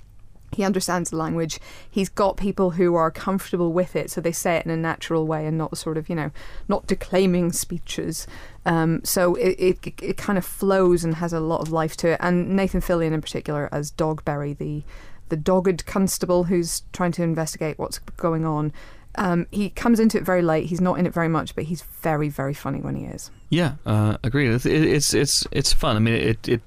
[0.52, 1.58] He understands the language.
[1.90, 5.26] He's got people who are comfortable with it, so they say it in a natural
[5.26, 6.30] way and not sort of, you know,
[6.68, 8.28] not declaiming speeches.
[8.64, 12.10] Um, so it, it it kind of flows and has a lot of life to
[12.10, 12.20] it.
[12.22, 14.84] And Nathan Fillion in particular as Dogberry, the
[15.28, 18.72] the dogged constable who's trying to investigate what's going on.
[19.16, 20.66] Um, he comes into it very late.
[20.66, 23.30] He's not in it very much, but he's very, very funny when he is.
[23.48, 24.50] Yeah, uh, agreed.
[24.50, 25.96] It's, it's it's it's fun.
[25.96, 26.60] I mean, it it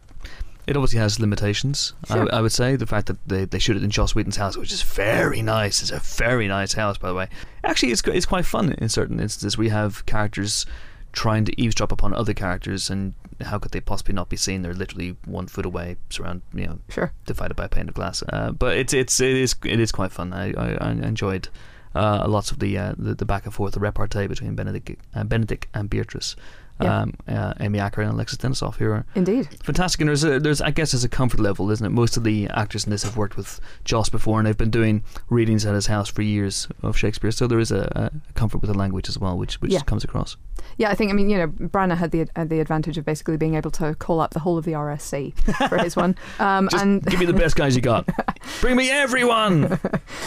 [0.66, 1.93] it obviously has limitations.
[2.07, 2.32] Sure.
[2.32, 4.55] I, I would say the fact that they, they shoot it in Joss Whedon's house,
[4.55, 5.82] which is very nice.
[5.82, 7.28] It's a very nice house, by the way.
[7.64, 9.57] Actually, it's it's quite fun in certain instances.
[9.57, 10.66] We have characters
[11.12, 14.61] trying to eavesdrop upon other characters, and how could they possibly not be seen?
[14.61, 17.11] They're literally one foot away, surround you know, Sure.
[17.25, 18.23] divided by a pane of glass.
[18.31, 20.33] Uh, but it's it's it is it is quite fun.
[20.33, 21.49] I I, I enjoyed
[21.95, 25.23] uh, lots of the, uh, the the back and forth, the repartee between Benedict uh,
[25.23, 26.35] Benedict and Beatrice.
[26.82, 27.01] Yeah.
[27.01, 29.49] Um, uh, Amy Acker and Alexis Denisof, who are Indeed.
[29.63, 29.99] fantastic.
[30.01, 31.89] And there's, a, there's, I guess, there's a comfort level, isn't it?
[31.89, 35.03] Most of the actors in this have worked with Joss before, and they've been doing
[35.30, 37.32] readings at his house for years of Shakespeare.
[37.32, 39.82] So there is a, a comfort with the language as well, which which Yeah.
[39.82, 40.38] comes across.
[40.77, 43.38] Yeah, I think I mean you know Branagh had the uh, the advantage of basically
[43.38, 45.34] being able to call up the whole of the RSC
[45.69, 48.07] for his one, um, Just and give me the best guys you got.
[48.61, 49.80] Bring me everyone.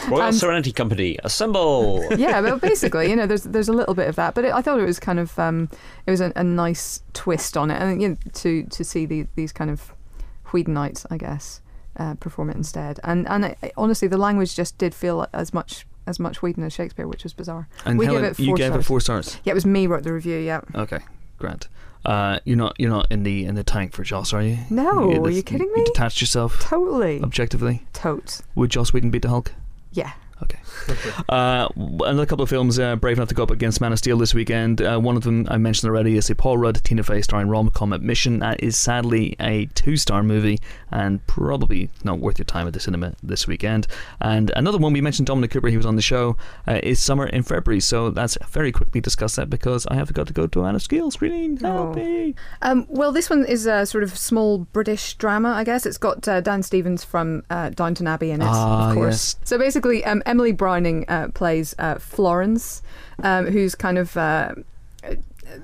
[0.08, 2.02] Royal And- Serenity Company, assemble!
[2.16, 4.62] yeah, but basically, you know, there's there's a little bit of that, but it, I
[4.62, 5.68] thought it was kind of um,
[6.06, 9.26] it was a, a nice twist on it, and you know, to to see the,
[9.34, 9.92] these kind of
[10.48, 11.60] Whedonites, I guess,
[11.96, 15.86] uh, perform it instead, and and I, honestly, the language just did feel as much
[16.06, 17.68] as much Whedon as Shakespeare, which was bizarre.
[17.84, 18.86] And We Helen, gave it you four gave it stars.
[18.86, 19.36] four stars.
[19.44, 20.36] Yeah, it was me wrote the review.
[20.38, 20.60] Yeah.
[20.74, 20.98] Okay,
[21.38, 21.68] Grant.
[22.04, 24.58] Uh, you're not you're not in the in the tank for Joss, are you?
[24.68, 25.84] No, are that's- you kidding You me?
[25.84, 27.22] detached yourself Totally.
[27.22, 27.86] objectively.
[27.92, 28.42] Totes.
[28.56, 29.52] Would Joss Whedon beat the Hulk?
[29.92, 30.12] Yeah.
[30.42, 30.58] Okay.
[31.28, 34.18] Uh, another couple of films uh, brave enough to go up against Man of Steel
[34.18, 34.82] this weekend.
[34.82, 37.92] Uh, one of them I mentioned already is a Paul Rudd, Tina Fey starring rom-com
[37.92, 38.40] Admission.
[38.40, 40.58] That is sadly a two-star movie
[40.90, 43.86] and probably not worth your time at the cinema this weekend.
[44.20, 46.36] And another one we mentioned Dominic Cooper, he was on the show,
[46.66, 47.80] uh, is Summer in February.
[47.80, 50.82] So let's very quickly discuss that because I have got to go to Man of
[50.82, 51.56] Steel screening.
[51.58, 51.94] Help Oh.
[51.94, 52.34] me!
[52.62, 55.86] Um, well, this one is a sort of small British drama, I guess.
[55.86, 59.36] It's got uh, Dan Stevens from uh, Downton Abbey in it, Ah, of course.
[59.44, 62.82] So basically, um, Emily Browning uh, plays uh, Florence,
[63.22, 64.54] um, who's kind of uh,
[65.04, 65.18] a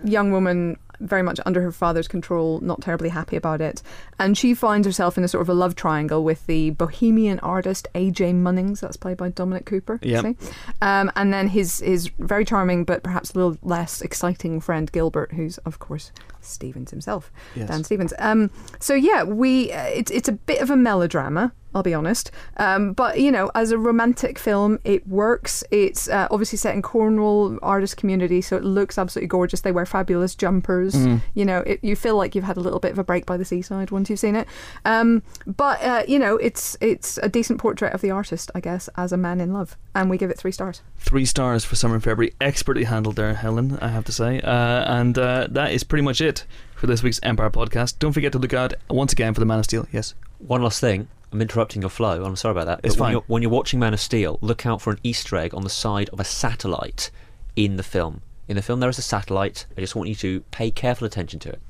[0.05, 3.81] young woman very much under her father's control, not terribly happy about it.
[4.19, 7.89] And she finds herself in a sort of a love triangle with the bohemian artist
[7.95, 8.33] A.J.
[8.33, 10.01] Munnings, that's played by Dominic Cooper.
[10.23, 10.37] See?
[10.83, 15.33] Um, and then his, his very charming but perhaps a little less exciting friend Gilbert,
[15.33, 17.31] who's, of course, Stevens himself.
[17.55, 17.69] Yes.
[17.69, 18.13] Dan Stevens.
[18.19, 18.51] Um,
[18.81, 21.53] so yeah, we uh, it's it's a bit of a melodrama.
[21.75, 25.63] I'll be honest, um, but you know, as a romantic film, it works.
[25.71, 29.61] It's uh, obviously set in Cornwall artist community, so it looks absolutely gorgeous.
[29.61, 30.95] They wear fabulous jumpers.
[31.35, 33.37] You know, it, you feel like you've had a little bit of a break by
[33.37, 34.49] the seaside once you've seen it.
[34.85, 38.89] Um, but uh, you know, it's it's a decent portrait of the artist, I guess,
[38.97, 40.83] as a man in love, and we give it three stars.
[40.99, 42.33] Three stars for Summer in February.
[42.41, 44.41] Expertly handled there, Helen, I have to say.
[44.41, 46.45] Uh, and uh, that is pretty much it
[46.75, 47.99] for this week's Empire podcast.
[47.99, 49.87] Don't forget to look out once again for the Man of Steel.
[49.93, 50.15] Yes.
[50.39, 51.09] One last thing.
[51.33, 52.25] I'm interrupting your flow.
[52.25, 52.81] I'm sorry about that.
[52.85, 53.13] It's but when fine.
[53.13, 55.71] you're, when you're watching Man of Steel, look out for an Easter egg on the
[55.71, 57.11] side of a satellite
[57.57, 58.23] in the film.
[58.47, 59.67] In the film, there is a satellite.
[59.77, 61.61] I just want you to pay careful attention to it.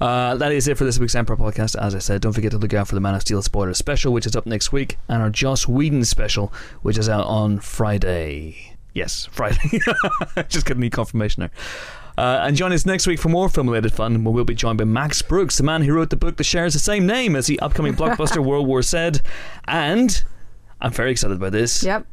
[0.00, 1.80] Uh, that is it for this week's Empire podcast.
[1.80, 4.12] As I said, don't forget to look out for the Man of Steel spoiler special,
[4.12, 6.52] which is up next week, and our Joss Whedon special,
[6.82, 8.76] which is out on Friday.
[8.92, 9.80] Yes, Friday.
[10.48, 11.50] Just getting the confirmation there.
[12.16, 14.78] Uh, and join us next week for more film related fun, where we'll be joined
[14.78, 17.46] by Max Brooks, the man who wrote the book that shares the same name as
[17.46, 19.12] the upcoming blockbuster World War Z.
[19.66, 20.22] And
[20.80, 21.82] I'm very excited about this.
[21.82, 22.06] Yep.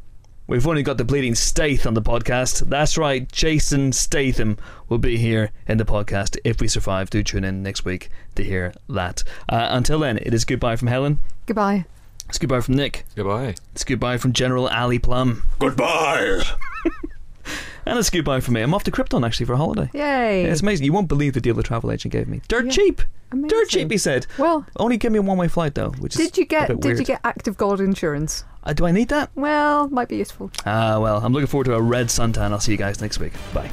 [0.46, 2.68] We've only got the bleeding Stath on the podcast.
[2.68, 4.58] That's right, Jason Statham
[4.90, 7.08] will be here in the podcast if we survive.
[7.08, 9.24] Do tune in next week to hear that.
[9.48, 11.18] Uh, until then, it is goodbye from Helen.
[11.46, 11.86] Goodbye.
[12.28, 13.06] It's goodbye from Nick.
[13.16, 13.54] Goodbye.
[13.72, 15.44] It's goodbye from General Ali Plumb.
[15.58, 16.42] Goodbye.
[17.86, 18.62] And it's goodbye for me.
[18.62, 19.90] I'm off to Krypton actually for a holiday.
[19.92, 20.44] Yay!
[20.44, 20.86] It's amazing.
[20.86, 22.40] You won't believe the deal the travel agent gave me.
[22.48, 22.70] Dirt Yeah.
[22.70, 23.02] cheap.
[23.30, 23.48] Amazing.
[23.48, 23.90] Dirt cheap.
[23.90, 24.26] He said.
[24.38, 26.98] Well, Only give me a one-way flight though, which is did you a get did
[26.98, 28.44] you get Act of God insurance?
[28.62, 29.28] Uh, do I need that?
[29.34, 30.50] Well, might be useful.
[30.64, 32.52] Ah, well, I'm looking forward to a red suntan.
[32.52, 33.34] I'll see you guys next week.
[33.52, 33.70] Bye.